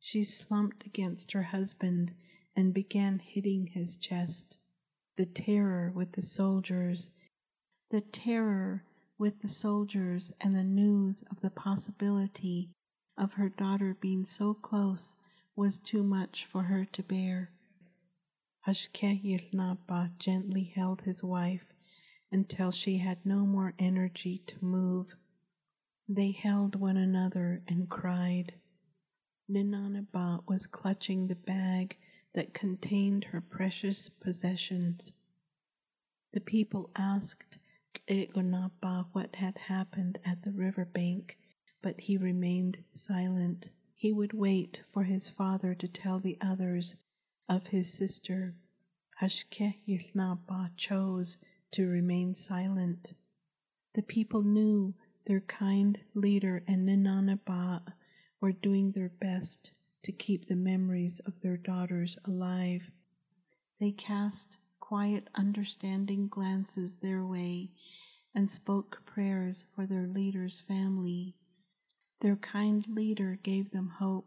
She 0.00 0.24
slumped 0.24 0.84
against 0.84 1.30
her 1.30 1.44
husband 1.44 2.12
and 2.56 2.74
began 2.74 3.20
hitting 3.20 3.68
his 3.68 3.96
chest. 3.96 4.56
The 5.16 5.26
terror 5.26 5.92
with 5.94 6.12
the 6.12 6.22
soldiers, 6.22 7.12
the 7.90 8.00
terror 8.00 8.82
with 9.18 9.40
the 9.40 9.48
soldiers 9.48 10.32
and 10.40 10.56
the 10.56 10.64
news 10.64 11.20
of 11.30 11.38
the 11.40 11.50
possibility 11.50 12.70
of 13.18 13.34
her 13.34 13.50
daughter 13.50 13.92
being 13.92 14.24
so 14.24 14.54
close 14.54 15.16
was 15.54 15.78
too 15.78 16.02
much 16.02 16.46
for 16.46 16.62
her 16.62 16.86
to 16.86 17.02
bear. 17.02 17.50
Hashké 18.66 19.22
Yił 19.22 19.52
Naabaah 19.52 20.16
gently 20.18 20.64
held 20.64 21.02
his 21.02 21.22
wife 21.22 21.66
until 22.30 22.70
she 22.70 22.96
had 22.96 23.26
no 23.26 23.44
more 23.44 23.74
energy 23.78 24.38
to 24.46 24.64
move. 24.64 25.14
They 26.08 26.30
held 26.30 26.74
one 26.74 26.96
another 26.96 27.62
and 27.68 27.86
cried. 27.90 28.54
Ninanaba 29.50 30.42
was 30.48 30.66
clutching 30.66 31.26
the 31.26 31.36
bag 31.36 31.98
that 32.34 32.54
contained 32.54 33.24
her 33.24 33.40
precious 33.40 34.08
possessions. 34.08 35.12
The 36.32 36.40
people 36.40 36.90
asked 36.96 37.58
Egonapa 38.08 39.06
what 39.12 39.36
had 39.36 39.58
happened 39.58 40.18
at 40.24 40.42
the 40.42 40.52
river 40.52 40.84
bank, 40.86 41.36
but 41.82 42.00
he 42.00 42.16
remained 42.16 42.82
silent. 42.94 43.68
He 43.94 44.12
would 44.12 44.32
wait 44.32 44.82
for 44.92 45.04
his 45.04 45.28
father 45.28 45.74
to 45.74 45.88
tell 45.88 46.18
the 46.20 46.38
others 46.40 46.96
of 47.48 47.66
his 47.66 47.92
sister. 47.92 48.54
Hashké 49.20 49.76
Yił 49.86 50.14
Naabaah 50.14 50.70
chose 50.76 51.38
to 51.72 51.86
remain 51.86 52.34
silent. 52.34 53.12
The 53.92 54.02
people 54.02 54.42
knew 54.42 54.94
their 55.26 55.40
kind 55.40 55.98
leader 56.14 56.64
and 56.66 56.88
Ninanaba 56.88 57.82
were 58.40 58.52
doing 58.52 58.92
their 58.92 59.10
best 59.10 59.70
to 60.02 60.12
keep 60.12 60.46
the 60.46 60.56
memories 60.56 61.20
of 61.20 61.40
their 61.40 61.56
daughters 61.56 62.16
alive. 62.24 62.90
They 63.78 63.92
cast 63.92 64.58
quiet, 64.80 65.28
understanding 65.34 66.28
glances 66.28 66.96
their 66.96 67.24
way 67.24 67.70
and 68.34 68.48
spoke 68.48 69.04
prayers 69.06 69.64
for 69.74 69.86
their 69.86 70.06
leader's 70.06 70.60
family. 70.60 71.34
Their 72.20 72.36
kind 72.36 72.86
leader 72.88 73.38
gave 73.42 73.70
them 73.70 73.88
hope, 73.88 74.26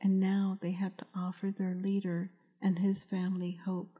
and 0.00 0.20
now 0.20 0.58
they 0.60 0.72
had 0.72 0.98
to 0.98 1.06
offer 1.14 1.50
their 1.50 1.74
leader 1.74 2.30
and 2.60 2.78
his 2.78 3.04
family 3.04 3.52
hope 3.52 3.98